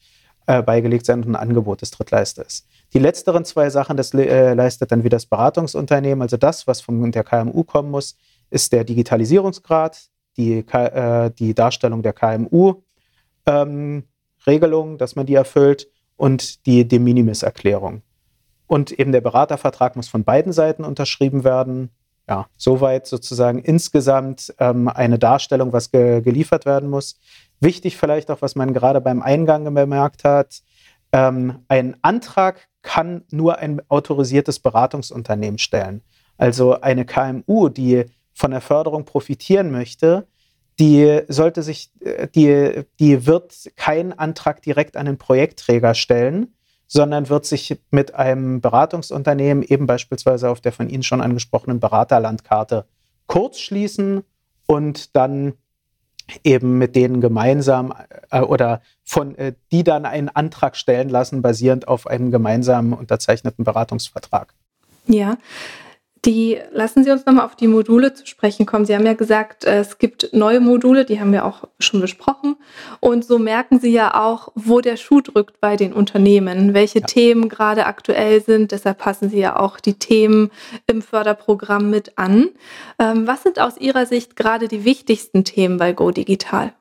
äh, 0.46 0.62
beigelegt 0.62 1.06
sein 1.06 1.22
und 1.22 1.28
ein 1.30 1.36
Angebot 1.36 1.80
des 1.82 1.90
Drittleisters. 1.90 2.66
Die 2.92 2.98
letzteren 2.98 3.44
zwei 3.44 3.70
Sachen, 3.70 3.96
das 3.96 4.12
äh, 4.14 4.54
leistet 4.54 4.92
dann 4.92 5.02
wieder 5.04 5.16
das 5.16 5.26
Beratungsunternehmen, 5.26 6.22
also 6.22 6.36
das, 6.36 6.66
was 6.66 6.80
von 6.80 7.10
der 7.10 7.24
KMU 7.24 7.64
kommen 7.64 7.90
muss, 7.90 8.16
ist 8.50 8.72
der 8.72 8.84
Digitalisierungsgrad, 8.84 10.10
die, 10.36 10.58
äh, 10.58 11.30
die 11.30 11.54
Darstellung 11.54 12.02
der 12.02 12.12
KMU-Regelung, 12.12 12.82
ähm, 14.92 14.98
dass 14.98 15.16
man 15.16 15.26
die 15.26 15.34
erfüllt 15.34 15.88
und 16.16 16.66
die 16.66 16.86
De 16.86 16.98
Minimis-Erklärung. 16.98 18.02
Und 18.66 18.92
eben 18.92 19.12
der 19.12 19.20
Beratervertrag 19.20 19.96
muss 19.96 20.08
von 20.08 20.24
beiden 20.24 20.52
Seiten 20.52 20.84
unterschrieben 20.84 21.44
werden. 21.44 21.90
Ja, 22.28 22.46
soweit 22.56 23.06
sozusagen 23.06 23.58
insgesamt 23.58 24.54
ähm, 24.58 24.88
eine 24.88 25.18
Darstellung, 25.18 25.72
was 25.72 25.90
ge 25.90 26.22
geliefert 26.22 26.64
werden 26.64 26.88
muss. 26.88 27.20
Wichtig 27.60 27.98
vielleicht 27.98 28.30
auch, 28.30 28.40
was 28.40 28.54
man 28.54 28.72
gerade 28.72 29.00
beim 29.00 29.20
Eingang 29.20 29.72
bemerkt 29.74 30.24
hat, 30.24 30.62
ähm, 31.12 31.64
ein 31.68 31.96
Antrag 32.02 32.68
kann 32.82 33.24
nur 33.30 33.58
ein 33.58 33.82
autorisiertes 33.88 34.58
Beratungsunternehmen 34.58 35.58
stellen. 35.58 36.02
Also 36.38 36.80
eine 36.80 37.04
KMU, 37.04 37.68
die 37.68 38.06
von 38.32 38.50
der 38.50 38.60
Förderung 38.60 39.04
profitieren 39.04 39.70
möchte, 39.70 40.26
die 40.78 41.22
sollte 41.28 41.62
sich, 41.62 41.92
äh, 42.00 42.26
die, 42.28 42.84
die 42.98 43.26
wird 43.26 43.70
keinen 43.76 44.12
Antrag 44.12 44.62
direkt 44.62 44.96
an 44.96 45.06
den 45.06 45.18
Projektträger 45.18 45.94
stellen, 45.94 46.54
sondern 46.86 47.28
wird 47.28 47.46
sich 47.46 47.80
mit 47.90 48.14
einem 48.14 48.60
Beratungsunternehmen, 48.60 49.62
eben 49.62 49.86
beispielsweise 49.86 50.50
auf 50.50 50.60
der 50.60 50.72
von 50.72 50.88
Ihnen 50.88 51.02
schon 51.02 51.20
angesprochenen 51.20 51.80
Beraterlandkarte, 51.80 52.84
kurz 53.26 53.58
schließen 53.58 54.22
und 54.66 55.16
dann 55.16 55.54
eben 56.42 56.78
mit 56.78 56.96
denen 56.96 57.20
gemeinsam 57.20 57.92
äh, 58.30 58.40
oder 58.40 58.80
von 59.04 59.36
äh, 59.36 59.54
die 59.72 59.84
dann 59.84 60.06
einen 60.06 60.28
Antrag 60.28 60.76
stellen 60.76 61.08
lassen, 61.08 61.42
basierend 61.42 61.88
auf 61.88 62.06
einem 62.06 62.30
gemeinsamen 62.30 62.92
unterzeichneten 62.92 63.64
Beratungsvertrag. 63.64 64.54
Ja, 65.06 65.36
die 66.24 66.58
lassen 66.72 67.04
Sie 67.04 67.10
uns 67.10 67.26
nochmal 67.26 67.44
auf 67.44 67.56
die 67.56 67.66
Module 67.66 68.14
zu 68.14 68.26
sprechen 68.26 68.64
kommen. 68.66 68.86
Sie 68.86 68.94
haben 68.94 69.04
ja 69.04 69.12
gesagt, 69.12 69.64
äh, 69.64 69.80
es 69.80 69.98
gibt 69.98 70.30
neue 70.32 70.60
Module, 70.60 71.04
die 71.04 71.20
haben 71.20 71.32
wir 71.32 71.44
auch 71.44 71.64
schon 71.78 72.00
besprochen. 72.00 72.56
Und 73.00 73.24
so 73.24 73.38
merken 73.38 73.78
Sie 73.80 73.90
ja 73.90 74.14
auch, 74.24 74.48
wo 74.54 74.80
der 74.80 74.96
Schuh 74.96 75.20
drückt 75.20 75.60
bei 75.60 75.76
den 75.76 75.92
Unternehmen, 75.92 76.72
welche 76.72 77.00
ja. 77.00 77.06
Themen 77.06 77.48
gerade 77.48 77.86
aktuell 77.86 78.42
sind. 78.42 78.72
Deshalb 78.72 78.98
passen 78.98 79.28
Sie 79.28 79.38
ja 79.38 79.58
auch 79.58 79.80
die 79.80 79.94
Themen 79.94 80.50
im 80.86 81.02
Förderprogramm 81.02 81.90
mit 81.90 82.16
an. 82.16 82.48
Ähm, 82.98 83.26
was 83.26 83.42
sind 83.42 83.58
aus 83.58 83.76
Ihrer 83.76 84.06
Sicht 84.06 84.36
gerade 84.36 84.68
die 84.68 84.84
wichtigsten 84.84 85.44
Themen 85.44 85.76
bei 85.76 85.92
Go 85.92 86.10
Digital? 86.10 86.72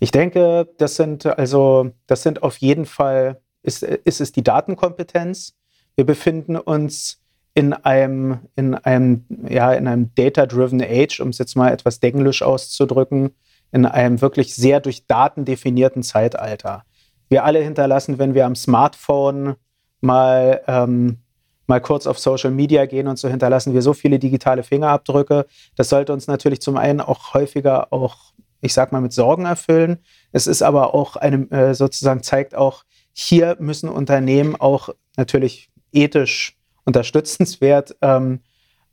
Ich 0.00 0.12
denke, 0.12 0.68
das 0.78 0.96
sind 0.96 1.26
also, 1.26 1.90
das 2.06 2.22
sind 2.22 2.42
auf 2.42 2.56
jeden 2.58 2.86
Fall, 2.86 3.42
ist, 3.62 3.82
ist 3.82 4.20
es 4.20 4.32
die 4.32 4.42
Datenkompetenz. 4.42 5.54
Wir 5.96 6.06
befinden 6.06 6.56
uns 6.56 7.20
in 7.56 7.72
einem, 7.72 8.40
in 8.54 8.74
einem, 8.74 9.24
ja, 9.48 9.72
in 9.72 9.88
einem 9.88 10.14
Data-driven 10.14 10.82
Age, 10.82 11.20
um 11.20 11.30
es 11.30 11.38
jetzt 11.38 11.56
mal 11.56 11.72
etwas 11.72 12.00
denglisch 12.00 12.42
auszudrücken, 12.42 13.30
in 13.72 13.86
einem 13.86 14.20
wirklich 14.20 14.54
sehr 14.54 14.78
durch 14.80 15.06
Daten 15.06 15.46
definierten 15.46 16.02
Zeitalter. 16.02 16.84
Wir 17.30 17.44
alle 17.44 17.60
hinterlassen, 17.60 18.18
wenn 18.18 18.34
wir 18.34 18.44
am 18.44 18.56
Smartphone 18.56 19.54
mal, 20.02 20.60
ähm, 20.66 21.20
mal 21.66 21.80
kurz 21.80 22.06
auf 22.06 22.18
Social 22.18 22.50
Media 22.50 22.84
gehen 22.84 23.08
und 23.08 23.18
so 23.18 23.30
hinterlassen 23.30 23.72
wir 23.72 23.80
so 23.80 23.94
viele 23.94 24.18
digitale 24.18 24.62
Fingerabdrücke. 24.62 25.46
Das 25.76 25.88
sollte 25.88 26.12
uns 26.12 26.26
natürlich 26.26 26.60
zum 26.60 26.76
einen 26.76 27.00
auch 27.00 27.32
häufiger 27.32 27.90
auch, 27.90 28.34
ich 28.60 28.74
sag 28.74 28.92
mal, 28.92 29.00
mit 29.00 29.14
Sorgen 29.14 29.46
erfüllen. 29.46 29.96
Es 30.30 30.46
ist 30.46 30.60
aber 30.60 30.94
auch 30.94 31.16
einem, 31.16 31.50
äh, 31.50 31.72
sozusagen 31.72 32.22
zeigt 32.22 32.54
auch, 32.54 32.84
hier 33.14 33.56
müssen 33.60 33.88
Unternehmen 33.88 34.56
auch 34.56 34.90
natürlich 35.16 35.70
ethisch 35.90 36.55
unterstützenswert 36.86 37.96
ähm, 38.00 38.40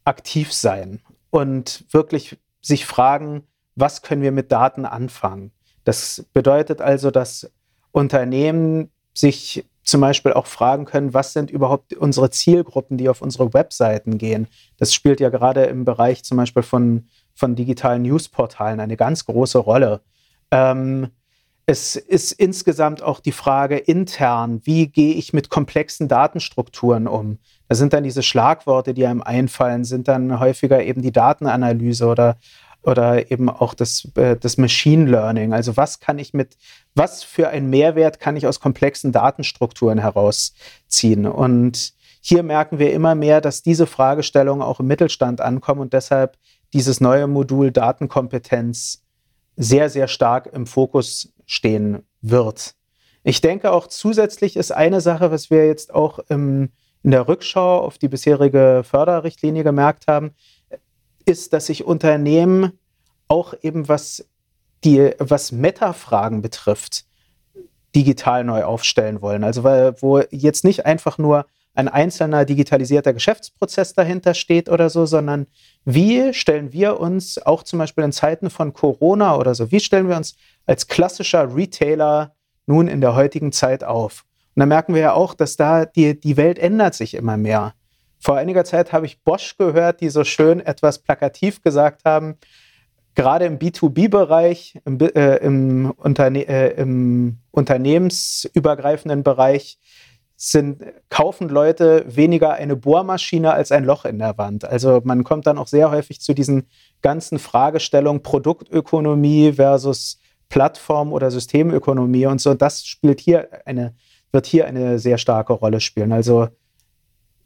aktiv 0.04 0.52
sein 0.52 1.00
und 1.30 1.86
wirklich 1.92 2.38
sich 2.62 2.86
fragen, 2.86 3.44
was 3.76 4.02
können 4.02 4.22
wir 4.22 4.32
mit 4.32 4.52
Daten 4.52 4.86
anfangen. 4.86 5.52
Das 5.86 6.26
bedeutet 6.34 6.82
also, 6.82 7.12
dass 7.12 7.52
Unternehmen 7.92 8.92
sich 9.14 9.66
zum 9.84 10.02
Beispiel 10.02 10.34
auch 10.34 10.48
fragen 10.48 10.86
können, 10.86 11.14
was 11.14 11.34
sind 11.34 11.52
überhaupt 11.52 11.94
unsere 11.94 12.30
Zielgruppen, 12.30 12.98
die 12.98 13.10
auf 13.10 13.22
unsere 13.22 13.54
Webseiten 13.54 14.18
gehen. 14.18 14.48
Das 14.78 14.94
spielt 14.94 15.20
ja 15.20 15.30
gerade 15.30 15.66
im 15.66 15.86
Bereich 15.86 16.24
zum 16.24 16.38
Beispiel 16.38 16.64
von, 16.64 17.08
von 17.36 17.56
digitalen 17.56 18.02
Newsportalen 18.02 18.80
eine 18.80 18.96
ganz 18.96 19.26
große 19.26 19.58
Rolle. 19.58 20.02
Ähm, 20.52 21.10
es 21.66 21.96
ist 21.96 22.34
insgesamt 22.34 23.02
auch 23.02 23.20
die 23.20 23.32
Frage 23.32 23.78
intern, 23.78 24.62
wie 24.64 24.88
gehe 24.88 25.14
ich 25.16 25.34
mit 25.34 25.50
komplexen 25.50 26.08
Datenstrukturen 26.08 27.08
um? 27.08 27.40
Da 27.74 27.78
sind 27.78 27.92
dann 27.92 28.04
diese 28.04 28.22
Schlagworte, 28.22 28.94
die 28.94 29.08
einem 29.08 29.24
einfallen, 29.24 29.84
sind 29.84 30.08
dann 30.08 30.40
häufiger 30.40 30.84
eben 30.84 31.02
die 31.02 31.12
Datenanalyse 31.12 32.06
oder 32.06 32.38
oder 32.84 33.32
eben 33.32 33.50
auch 33.50 33.74
das, 33.74 34.08
äh, 34.14 34.36
das 34.36 34.58
Machine 34.58 35.10
Learning. 35.10 35.54
Also 35.54 35.76
was 35.76 36.00
kann 36.00 36.20
ich 36.20 36.36
mit, 36.36 36.56
was 36.94 37.24
für 37.24 37.50
einen 37.50 37.72
Mehrwert 37.72 38.20
kann 38.20 38.38
ich 38.38 38.46
aus 38.46 38.60
komplexen 38.60 39.12
Datenstrukturen 39.12 39.98
herausziehen? 39.98 41.26
Und 41.26 41.96
hier 42.22 42.44
merken 42.44 42.78
wir 42.78 42.94
immer 42.94 43.16
mehr, 43.16 43.42
dass 43.42 43.64
diese 43.64 43.88
Fragestellungen 43.88 44.62
auch 44.62 44.80
im 44.80 44.86
Mittelstand 44.86 45.42
ankommen 45.42 45.82
und 45.82 45.94
deshalb 45.94 46.38
dieses 46.74 47.02
neue 47.02 47.26
Modul 47.26 47.72
Datenkompetenz 47.72 49.02
sehr, 49.56 49.90
sehr 49.90 50.08
stark 50.08 50.46
im 50.54 50.68
Fokus 50.68 51.34
stehen 51.48 52.04
wird. 52.22 52.76
Ich 53.24 53.42
denke 53.42 53.72
auch 53.72 53.88
zusätzlich 53.88 54.58
ist 54.58 54.72
eine 54.72 55.02
Sache, 55.02 55.32
was 55.32 55.50
wir 55.50 55.66
jetzt 55.66 55.96
auch 55.96 56.20
im, 56.30 56.70
in 57.04 57.12
der 57.12 57.28
Rückschau 57.28 57.80
auf 57.80 57.98
die 57.98 58.08
bisherige 58.08 58.84
Förderrichtlinie 58.84 59.64
gemerkt 59.64 60.08
haben, 60.08 60.32
ist, 61.26 61.54
dass 61.54 61.68
sich 61.68 61.86
Unternehmen 61.86 62.80
auch 63.28 63.54
eben 63.62 63.88
was 63.88 64.28
die, 64.84 65.12
was 65.20 65.52
Meta-Fragen 65.52 66.42
betrifft, 66.42 67.06
digital 67.96 68.44
neu 68.44 68.64
aufstellen 68.64 69.22
wollen. 69.22 69.44
Also 69.44 69.64
weil, 69.64 70.02
wo 70.02 70.20
jetzt 70.32 70.64
nicht 70.64 70.86
einfach 70.86 71.18
nur 71.18 71.46
ein 71.76 71.88
einzelner 71.88 72.46
digitalisierter 72.46 73.14
Geschäftsprozess 73.14 73.94
dahinter 73.94 74.34
steht 74.34 74.70
oder 74.70 74.90
so, 74.90 75.06
sondern 75.06 75.48
wie 75.86 76.34
stellen 76.34 76.72
wir 76.72 77.00
uns 77.00 77.44
auch 77.44 77.64
zum 77.64 77.80
Beispiel 77.80 78.04
in 78.04 78.12
Zeiten 78.12 78.50
von 78.50 78.74
Corona 78.74 79.38
oder 79.38 79.56
so, 79.56 79.72
wie 79.72 79.80
stellen 79.80 80.08
wir 80.08 80.18
uns 80.18 80.36
als 80.66 80.88
klassischer 80.88 81.56
Retailer 81.56 82.36
nun 82.68 82.88
in 82.88 83.02
der 83.02 83.16
heutigen 83.16 83.52
Zeit 83.52 83.84
auf? 83.84 84.26
Und 84.56 84.60
da 84.60 84.66
merken 84.66 84.94
wir 84.94 85.02
ja 85.02 85.14
auch, 85.14 85.34
dass 85.34 85.58
da 85.58 85.86
die, 85.86 86.20
die 86.20 86.38
Welt 86.38 86.60
ändert 86.60 86.94
sich 86.94 87.16
immer 87.16 87.38
mehr. 87.38 87.74
Vor 88.20 88.38
einiger 88.38 88.64
Zeit 88.64 88.94
habe 88.94 89.06
ich 89.06 89.22
Bosch 89.24 89.58
gehört, 89.58 90.02
die 90.02 90.10
so 90.10 90.24
schön 90.24 90.60
etwas 90.60 91.00
plakativ 91.00 91.62
gesagt 91.62 92.06
haben, 92.06 92.38
gerade 93.16 93.46
im 93.46 93.60
B2B-Bereich, 93.60 94.80
im, 94.86 95.00
äh, 95.00 95.38
im, 95.38 95.92
Unterne 95.98 96.48
äh, 96.48 96.74
im, 96.80 97.40
unternehmensübergreifenden 97.52 99.24
Bereich, 99.24 99.78
sind, 100.36 100.84
kaufen 101.10 101.48
Leute 101.48 102.04
weniger 102.08 102.54
eine 102.54 102.76
Bohrmaschine 102.76 103.54
als 103.54 103.72
ein 103.72 103.86
Loch 103.86 104.04
in 104.04 104.20
der 104.20 104.38
Wand. 104.38 104.66
Also 104.66 105.02
man 105.04 105.24
kommt 105.24 105.48
dann 105.48 105.58
auch 105.58 105.68
sehr 105.68 105.90
häufig 105.90 106.20
zu 106.22 106.34
diesen 106.34 106.68
ganzen 107.02 107.40
Fragestellungen 107.40 108.24
Produktökonomie 108.24 109.54
versus 109.54 110.20
Plattform- 110.50 111.14
oder 111.14 111.32
Systemökonomie 111.32 112.26
und 112.26 112.42
so. 112.42 112.54
Das 112.56 112.86
spielt 112.86 113.20
hier 113.22 113.48
eine, 113.66 113.96
wird 114.34 114.46
hier 114.46 114.66
eine 114.66 115.00
sehr 115.00 115.18
starke 115.18 115.54
Rolle 115.54 115.80
spielen. 115.80 116.12
Also 116.12 116.50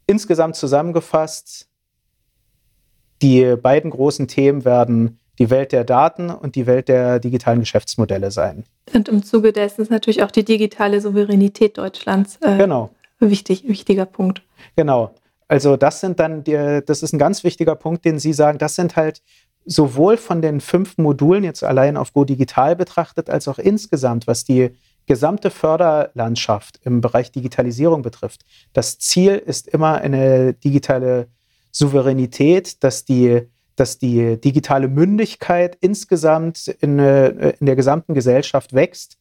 insgesamt 0.06 0.56
zusammengefasst, 0.56 1.68
die 3.22 3.56
beiden 3.56 3.90
großen 3.90 4.26
Themen 4.26 4.64
werden 4.64 5.18
die 5.38 5.50
Welt 5.50 5.72
der 5.72 5.84
Daten 5.84 6.30
und 6.30 6.56
die 6.56 6.66
Welt 6.66 6.88
der 6.88 7.20
digitalen 7.20 7.60
Geschäftsmodelle 7.60 8.30
sein. 8.30 8.64
Und 8.92 9.08
im 9.08 9.22
Zuge 9.22 9.52
dessen 9.52 9.82
ist 9.82 9.90
natürlich 9.90 10.22
auch 10.22 10.30
die 10.30 10.44
digitale 10.44 11.00
Souveränität 11.00 11.78
Deutschlands 11.78 12.38
äh, 12.40 12.56
genau. 12.56 12.90
wichtig, 13.20 13.68
wichtiger 13.68 14.06
Punkt. 14.06 14.42
Genau. 14.74 15.14
Also 15.46 15.76
das 15.76 16.00
sind 16.00 16.18
dann, 16.18 16.42
die, 16.44 16.80
das 16.84 17.02
ist 17.02 17.12
ein 17.12 17.18
ganz 17.18 17.44
wichtiger 17.44 17.74
Punkt, 17.74 18.04
den 18.04 18.18
Sie 18.18 18.32
sagen, 18.32 18.58
das 18.58 18.74
sind 18.74 18.96
halt 18.96 19.22
sowohl 19.64 20.16
von 20.16 20.42
den 20.42 20.60
fünf 20.60 20.98
Modulen 20.98 21.44
jetzt 21.44 21.62
allein 21.62 21.96
auf 21.96 22.12
Go 22.12 22.24
Digital 22.24 22.74
betrachtet, 22.74 23.30
als 23.30 23.48
auch 23.48 23.58
insgesamt, 23.58 24.26
was 24.26 24.44
die 24.44 24.70
gesamte 25.08 25.50
Förderlandschaft 25.50 26.78
im 26.84 27.00
Bereich 27.00 27.32
Digitalisierung 27.32 28.02
betrifft. 28.02 28.42
Das 28.72 28.98
Ziel 28.98 29.32
ist 29.34 29.66
immer 29.66 29.96
eine 29.96 30.54
digitale 30.54 31.26
Souveränität, 31.72 32.84
dass 32.84 33.04
die, 33.04 33.42
dass 33.74 33.98
die 33.98 34.40
digitale 34.40 34.86
Mündigkeit 34.86 35.76
insgesamt 35.80 36.68
in, 36.68 36.98
äh, 37.00 37.54
in 37.58 37.66
der 37.66 37.74
gesamten 37.74 38.14
Gesellschaft 38.14 38.72
wächst. 38.72 39.18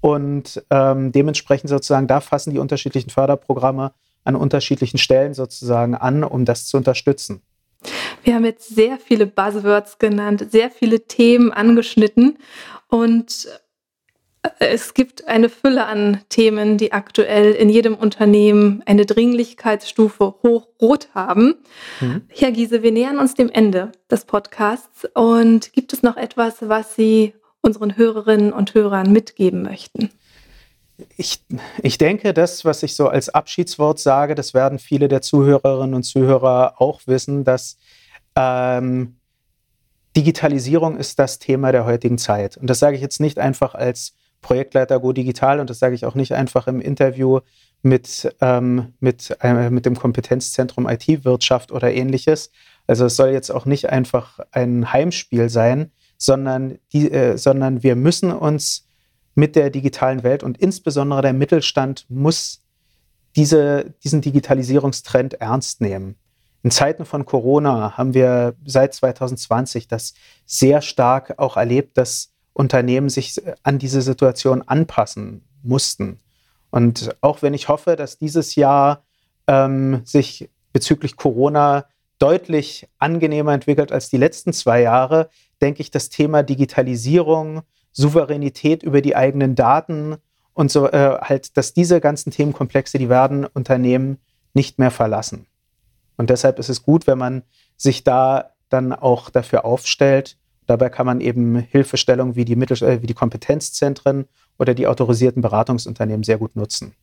Und 0.00 0.64
ähm, 0.70 1.12
dementsprechend 1.12 1.68
sozusagen, 1.68 2.06
da 2.06 2.20
fassen 2.20 2.52
die 2.52 2.58
unterschiedlichen 2.58 3.10
Förderprogramme 3.10 3.92
an 4.24 4.36
unterschiedlichen 4.36 4.98
Stellen 4.98 5.34
sozusagen 5.34 5.94
an, 5.94 6.24
um 6.24 6.44
das 6.44 6.66
zu 6.66 6.76
unterstützen. 6.76 7.42
Wir 8.22 8.34
haben 8.34 8.44
jetzt 8.44 8.74
sehr 8.74 8.98
viele 8.98 9.26
Buzzwords 9.26 9.98
genannt, 9.98 10.46
sehr 10.50 10.70
viele 10.70 11.00
Themen 11.00 11.52
angeschnitten. 11.52 12.38
Und 12.88 13.48
es 14.58 14.94
gibt 14.94 15.28
eine 15.28 15.50
Fülle 15.50 15.86
an 15.86 16.22
Themen, 16.30 16.78
die 16.78 16.92
aktuell 16.92 17.52
in 17.52 17.68
jedem 17.68 17.94
Unternehmen 17.94 18.82
eine 18.86 19.04
Dringlichkeitsstufe 19.04 20.34
hochrot 20.42 21.08
haben. 21.14 21.56
Mhm. 22.00 22.22
Herr 22.28 22.52
Giese, 22.52 22.82
wir 22.82 22.92
nähern 22.92 23.18
uns 23.18 23.34
dem 23.34 23.50
Ende 23.50 23.92
des 24.10 24.24
Podcasts. 24.24 25.06
Und 25.14 25.72
gibt 25.74 25.92
es 25.92 26.02
noch 26.02 26.16
etwas, 26.16 26.56
was 26.60 26.94
Sie 26.94 27.34
unseren 27.60 27.96
Hörerinnen 27.96 28.52
und 28.52 28.72
Hörern 28.72 29.12
mitgeben 29.12 29.62
möchten? 29.62 30.10
Ich, 31.16 31.42
ich 31.82 31.98
denke, 31.98 32.32
das, 32.32 32.64
was 32.64 32.82
ich 32.82 32.94
so 32.94 33.08
als 33.08 33.28
Abschiedswort 33.28 33.98
sage, 33.98 34.34
das 34.34 34.54
werden 34.54 34.78
viele 34.78 35.08
der 35.08 35.22
Zuhörerinnen 35.22 35.94
und 35.94 36.02
Zuhörer 36.02 36.74
auch 36.78 37.00
wissen, 37.06 37.44
dass 37.44 37.76
ähm, 38.36 39.16
Digitalisierung 40.16 40.96
ist 40.96 41.18
das 41.18 41.38
Thema 41.38 41.72
der 41.72 41.84
heutigen 41.84 42.18
Zeit. 42.18 42.56
Und 42.56 42.68
das 42.68 42.78
sage 42.78 42.96
ich 42.96 43.02
jetzt 43.02 43.20
nicht 43.20 43.38
einfach 43.38 43.74
als 43.74 44.14
Projektleiter 44.40 45.00
Go 45.00 45.12
Digital 45.12 45.60
und 45.60 45.70
das 45.70 45.78
sage 45.78 45.94
ich 45.94 46.04
auch 46.04 46.14
nicht 46.14 46.32
einfach 46.32 46.66
im 46.66 46.80
Interview 46.80 47.40
mit, 47.82 48.34
ähm, 48.40 48.94
mit, 49.00 49.36
äh, 49.40 49.70
mit 49.70 49.86
dem 49.86 49.96
Kompetenzzentrum 49.96 50.88
IT-Wirtschaft 50.88 51.72
oder 51.72 51.92
ähnliches. 51.92 52.50
Also 52.86 53.06
es 53.06 53.16
soll 53.16 53.30
jetzt 53.30 53.50
auch 53.50 53.66
nicht 53.66 53.90
einfach 53.90 54.40
ein 54.52 54.92
Heimspiel 54.92 55.48
sein, 55.48 55.90
sondern, 56.16 56.78
die, 56.92 57.10
äh, 57.10 57.36
sondern 57.36 57.82
wir 57.82 57.96
müssen 57.96 58.32
uns 58.32 58.88
mit 59.34 59.56
der 59.56 59.70
digitalen 59.70 60.22
Welt 60.22 60.42
und 60.42 60.58
insbesondere 60.58 61.22
der 61.22 61.32
Mittelstand 61.32 62.06
muss 62.08 62.62
diese, 63.36 63.94
diesen 64.02 64.20
Digitalisierungstrend 64.20 65.34
ernst 65.34 65.80
nehmen. 65.80 66.16
In 66.62 66.70
Zeiten 66.70 67.04
von 67.06 67.24
Corona 67.24 67.96
haben 67.96 68.12
wir 68.12 68.54
seit 68.66 68.92
2020 68.92 69.88
das 69.88 70.14
sehr 70.44 70.82
stark 70.82 71.38
auch 71.38 71.56
erlebt, 71.56 71.96
dass 71.96 72.32
Unternehmen 72.52 73.08
sich 73.08 73.40
an 73.62 73.78
diese 73.78 74.02
Situation 74.02 74.62
anpassen 74.62 75.42
mussten. 75.62 76.18
Und 76.70 77.16
auch 77.20 77.42
wenn 77.42 77.54
ich 77.54 77.68
hoffe, 77.68 77.96
dass 77.96 78.18
dieses 78.18 78.54
Jahr 78.54 79.04
ähm, 79.46 80.02
sich 80.04 80.48
bezüglich 80.72 81.16
Corona 81.16 81.86
deutlich 82.18 82.88
angenehmer 82.98 83.52
entwickelt 83.52 83.92
als 83.92 84.10
die 84.10 84.18
letzten 84.18 84.52
zwei 84.52 84.82
Jahre, 84.82 85.30
denke 85.60 85.80
ich, 85.80 85.90
das 85.90 86.10
Thema 86.10 86.42
Digitalisierung, 86.42 87.62
Souveränität 87.92 88.82
über 88.82 89.00
die 89.00 89.16
eigenen 89.16 89.54
Daten 89.54 90.16
und 90.54 90.70
so 90.70 90.88
äh, 90.88 91.18
halt, 91.20 91.56
dass 91.56 91.72
diese 91.72 92.00
ganzen 92.00 92.30
Themenkomplexe, 92.30 92.98
die 92.98 93.08
werden 93.08 93.46
Unternehmen 93.46 94.18
nicht 94.52 94.78
mehr 94.78 94.90
verlassen. 94.90 95.46
Und 96.16 96.30
deshalb 96.30 96.58
ist 96.58 96.68
es 96.68 96.82
gut, 96.82 97.06
wenn 97.06 97.18
man 97.18 97.42
sich 97.76 98.04
da 98.04 98.50
dann 98.68 98.92
auch 98.92 99.30
dafür 99.30 99.64
aufstellt, 99.64 100.36
Dabei 100.70 100.88
kann 100.88 101.04
man 101.04 101.20
eben 101.20 101.56
Hilfestellungen 101.56 102.36
wie 102.36 102.44
die, 102.44 102.54
Mittel 102.54 102.80
äh, 102.84 103.02
wie 103.02 103.08
die 103.08 103.14
Kompetenzzentren 103.14 104.28
oder 104.56 104.72
die 104.72 104.86
autorisierten 104.86 105.42
Beratungsunternehmen 105.42 106.22
sehr 106.22 106.38
gut 106.38 106.54
nutzen. 106.54 106.94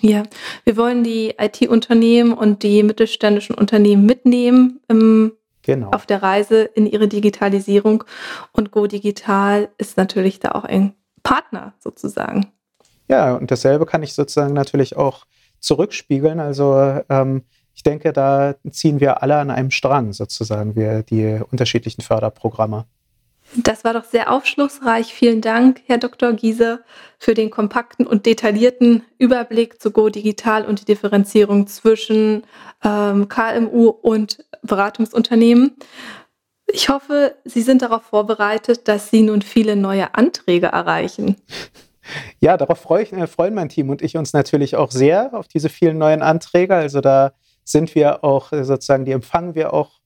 Ja, 0.00 0.24
wir 0.64 0.76
wollen 0.76 1.04
die 1.04 1.36
IT-Unternehmen 1.38 2.32
und 2.32 2.64
die 2.64 2.82
mittelständischen 2.82 3.54
Unternehmen 3.54 4.04
mitnehmen 4.04 4.80
im, 4.88 5.30
genau. 5.62 5.90
auf 5.92 6.06
der 6.06 6.24
Reise 6.24 6.62
in 6.64 6.88
ihre 6.88 7.06
Digitalisierung. 7.06 8.02
Und 8.50 8.72
Go 8.72 8.88
Digital 8.88 9.68
ist 9.78 9.96
natürlich 9.96 10.40
da 10.40 10.50
auch 10.50 10.64
ein 10.64 10.94
Partner 11.22 11.72
sozusagen. 11.78 12.48
Ja, 13.06 13.36
und 13.36 13.52
dasselbe 13.52 13.86
kann 13.86 14.02
ich 14.02 14.12
sozusagen 14.12 14.54
natürlich 14.54 14.96
auch 14.96 15.24
zurückspiegeln. 15.60 16.40
Also 16.40 17.00
ähm, 17.08 17.44
ich 17.76 17.84
denke, 17.84 18.12
da 18.12 18.56
ziehen 18.70 18.98
wir 18.98 19.22
alle 19.22 19.36
an 19.36 19.52
einem 19.52 19.70
Strang 19.70 20.12
sozusagen, 20.12 20.74
wir 20.74 21.04
die 21.04 21.40
unterschiedlichen 21.48 22.02
Förderprogramme. 22.02 22.86
Das 23.56 23.84
war 23.84 23.92
doch 23.92 24.04
sehr 24.04 24.32
aufschlussreich. 24.32 25.14
Vielen 25.14 25.40
Dank, 25.40 25.82
Herr 25.86 25.98
Dr. 25.98 26.32
Giese, 26.32 26.82
für 27.18 27.34
den 27.34 27.50
kompakten 27.50 28.06
und 28.06 28.26
detaillierten 28.26 29.04
Überblick 29.18 29.80
zu 29.80 29.90
Go 29.92 30.08
Digital 30.08 30.64
und 30.64 30.80
die 30.80 30.84
Differenzierung 30.86 31.66
zwischen 31.66 32.44
ähm, 32.82 33.28
KMU 33.28 33.88
und 33.88 34.44
Beratungsunternehmen. 34.62 35.76
Ich 36.66 36.88
hoffe, 36.88 37.36
Sie 37.44 37.62
sind 37.62 37.82
darauf 37.82 38.02
vorbereitet, 38.02 38.88
dass 38.88 39.10
Sie 39.10 39.22
nun 39.22 39.42
viele 39.42 39.76
neue 39.76 40.14
Anträge 40.14 40.66
erreichen. 40.66 41.36
Ja, 42.40 42.56
darauf 42.56 42.80
freue 42.80 43.02
ich, 43.02 43.12
äh, 43.12 43.26
freuen 43.26 43.54
mein 43.54 43.68
Team 43.68 43.90
und 43.90 44.02
ich 44.02 44.16
uns 44.16 44.32
natürlich 44.32 44.76
auch 44.76 44.90
sehr 44.90 45.32
auf 45.34 45.48
diese 45.48 45.68
vielen 45.68 45.98
neuen 45.98 46.22
Anträge. 46.22 46.74
Also 46.74 47.00
da 47.00 47.32
sind 47.64 47.94
wir 47.94 48.24
auch 48.24 48.52
äh, 48.52 48.64
sozusagen, 48.64 49.04
die 49.04 49.12
empfangen 49.12 49.54
wir 49.54 49.72
auch 49.72 50.00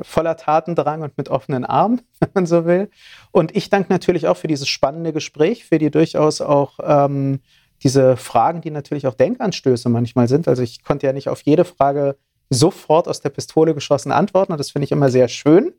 voller 0.00 0.36
Tatendrang 0.36 1.02
und 1.02 1.16
mit 1.16 1.28
offenen 1.28 1.64
Armen, 1.64 2.02
wenn 2.20 2.30
man 2.34 2.46
so 2.46 2.64
will. 2.64 2.90
Und 3.30 3.54
ich 3.56 3.70
danke 3.70 3.92
natürlich 3.92 4.28
auch 4.28 4.36
für 4.36 4.48
dieses 4.48 4.68
spannende 4.68 5.12
Gespräch, 5.12 5.64
für 5.64 5.78
die 5.78 5.90
durchaus 5.90 6.40
auch 6.40 6.78
ähm, 6.82 7.40
diese 7.82 8.16
Fragen, 8.16 8.60
die 8.60 8.70
natürlich 8.70 9.06
auch 9.06 9.14
Denkanstöße 9.14 9.88
manchmal 9.88 10.28
sind. 10.28 10.48
Also 10.48 10.62
ich 10.62 10.82
konnte 10.82 11.06
ja 11.06 11.12
nicht 11.12 11.28
auf 11.28 11.42
jede 11.42 11.64
Frage 11.64 12.16
sofort 12.50 13.08
aus 13.08 13.20
der 13.20 13.30
Pistole 13.30 13.74
geschossen 13.74 14.12
antworten 14.12 14.52
und 14.52 14.58
das 14.58 14.70
finde 14.70 14.84
ich 14.84 14.92
immer 14.92 15.10
sehr 15.10 15.28
schön. 15.28 15.74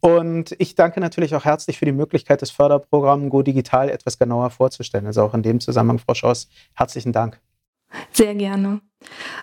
Und 0.00 0.54
ich 0.58 0.74
danke 0.74 1.00
natürlich 1.00 1.34
auch 1.34 1.46
herzlich 1.46 1.78
für 1.78 1.86
die 1.86 1.92
Möglichkeit, 1.92 2.42
das 2.42 2.50
Förderprogramm 2.50 3.30
Go 3.30 3.42
Digital 3.42 3.88
etwas 3.88 4.18
genauer 4.18 4.50
vorzustellen. 4.50 5.06
Also 5.06 5.22
auch 5.22 5.32
in 5.32 5.42
dem 5.42 5.60
Zusammenhang, 5.60 5.98
Frau 5.98 6.12
Schoss, 6.12 6.48
herzlichen 6.74 7.12
Dank. 7.12 7.40
Sehr 8.12 8.34
gerne. 8.34 8.80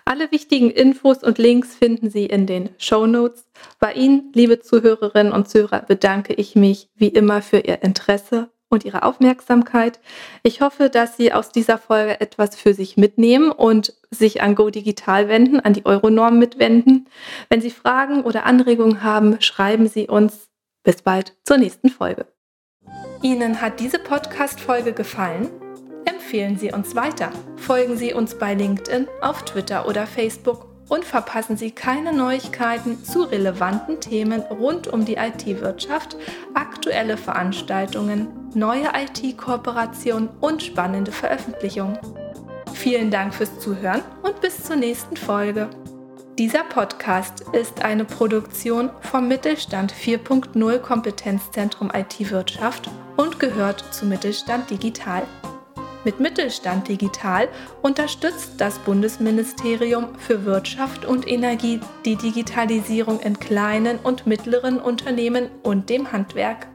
Alle 0.05 0.31
wichtigen 0.31 0.71
Infos 0.71 1.23
und 1.23 1.37
Links 1.37 1.75
finden 1.75 2.09
Sie 2.09 2.25
in 2.25 2.47
den 2.47 2.69
Show 2.77 3.05
Notes. 3.05 3.45
Bei 3.79 3.93
Ihnen, 3.93 4.31
liebe 4.33 4.59
Zuhörerinnen 4.59 5.33
und 5.33 5.49
Zuhörer, 5.49 5.81
bedanke 5.81 6.33
ich 6.33 6.55
mich 6.55 6.89
wie 6.95 7.09
immer 7.09 7.41
für 7.41 7.59
Ihr 7.59 7.83
Interesse 7.83 8.49
und 8.69 8.85
Ihre 8.85 9.03
Aufmerksamkeit. 9.03 9.99
Ich 10.43 10.61
hoffe, 10.61 10.89
dass 10.89 11.17
Sie 11.17 11.33
aus 11.33 11.51
dieser 11.51 11.77
Folge 11.77 12.19
etwas 12.21 12.55
für 12.55 12.73
sich 12.73 12.97
mitnehmen 12.97 13.51
und 13.51 13.93
sich 14.09 14.41
an 14.41 14.55
Go 14.55 14.69
Digital 14.69 15.27
wenden, 15.27 15.59
an 15.59 15.73
die 15.73 15.85
Euronorm 15.85 16.39
mitwenden. 16.39 17.07
Wenn 17.49 17.61
Sie 17.61 17.71
Fragen 17.71 18.23
oder 18.23 18.45
Anregungen 18.45 19.03
haben, 19.03 19.39
schreiben 19.41 19.87
Sie 19.87 20.07
uns. 20.07 20.47
Bis 20.83 21.03
bald 21.03 21.37
zur 21.43 21.57
nächsten 21.57 21.89
Folge. 21.89 22.25
Ihnen 23.21 23.61
hat 23.61 23.79
diese 23.79 23.99
Podcast-Folge 23.99 24.93
gefallen? 24.93 25.60
Empfehlen 26.05 26.57
Sie 26.57 26.71
uns 26.71 26.95
weiter. 26.95 27.31
Folgen 27.57 27.97
Sie 27.97 28.13
uns 28.13 28.37
bei 28.37 28.53
LinkedIn, 28.53 29.07
auf 29.21 29.43
Twitter 29.43 29.87
oder 29.87 30.07
Facebook 30.07 30.67
und 30.91 31.05
verpassen 31.05 31.55
Sie 31.55 31.71
keine 31.71 32.11
Neuigkeiten 32.11 33.03
zu 33.03 33.23
relevanten 33.23 34.01
Themen 34.01 34.41
rund 34.41 34.87
um 34.87 35.05
die 35.05 35.15
IT-Wirtschaft, 35.15 36.17
aktuelle 36.53 37.15
Veranstaltungen, 37.15 38.27
neue 38.53 38.87
IT-Kooperationen 38.93 40.29
und 40.41 40.61
spannende 40.61 41.13
Veröffentlichungen. 41.13 41.97
Vielen 42.73 43.09
Dank 43.09 43.33
fürs 43.33 43.59
Zuhören 43.59 44.01
und 44.23 44.41
bis 44.41 44.63
zur 44.63 44.75
nächsten 44.75 45.15
Folge. 45.15 45.69
Dieser 46.37 46.63
Podcast 46.63 47.45
ist 47.53 47.83
eine 47.83 48.03
Produktion 48.03 48.89
vom 49.01 49.27
Mittelstand 49.27 49.93
4.0 49.93 50.79
Kompetenzzentrum 50.79 51.91
IT-Wirtschaft 51.93 52.89
und 53.15 53.39
gehört 53.39 53.93
zu 53.93 54.05
Mittelstand 54.05 54.69
Digital. 54.69 55.23
Mit 56.03 56.19
Mittelstand 56.19 56.87
Digital 56.87 57.47
unterstützt 57.83 58.53
das 58.57 58.79
Bundesministerium 58.79 60.15
für 60.17 60.45
Wirtschaft 60.45 61.05
und 61.05 61.27
Energie 61.27 61.79
die 62.05 62.15
Digitalisierung 62.15 63.19
in 63.19 63.39
kleinen 63.39 63.99
und 63.99 64.25
mittleren 64.25 64.79
Unternehmen 64.79 65.49
und 65.61 65.89
dem 65.89 66.11
Handwerk. 66.11 66.67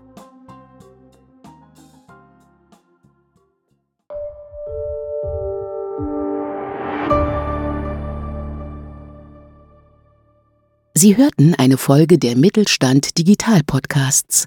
Sie 10.94 11.16
hörten 11.16 11.54
eine 11.54 11.76
Folge 11.76 12.18
der 12.18 12.36
Mittelstand 12.36 13.18
Digital 13.18 13.60
Podcasts. 13.66 14.46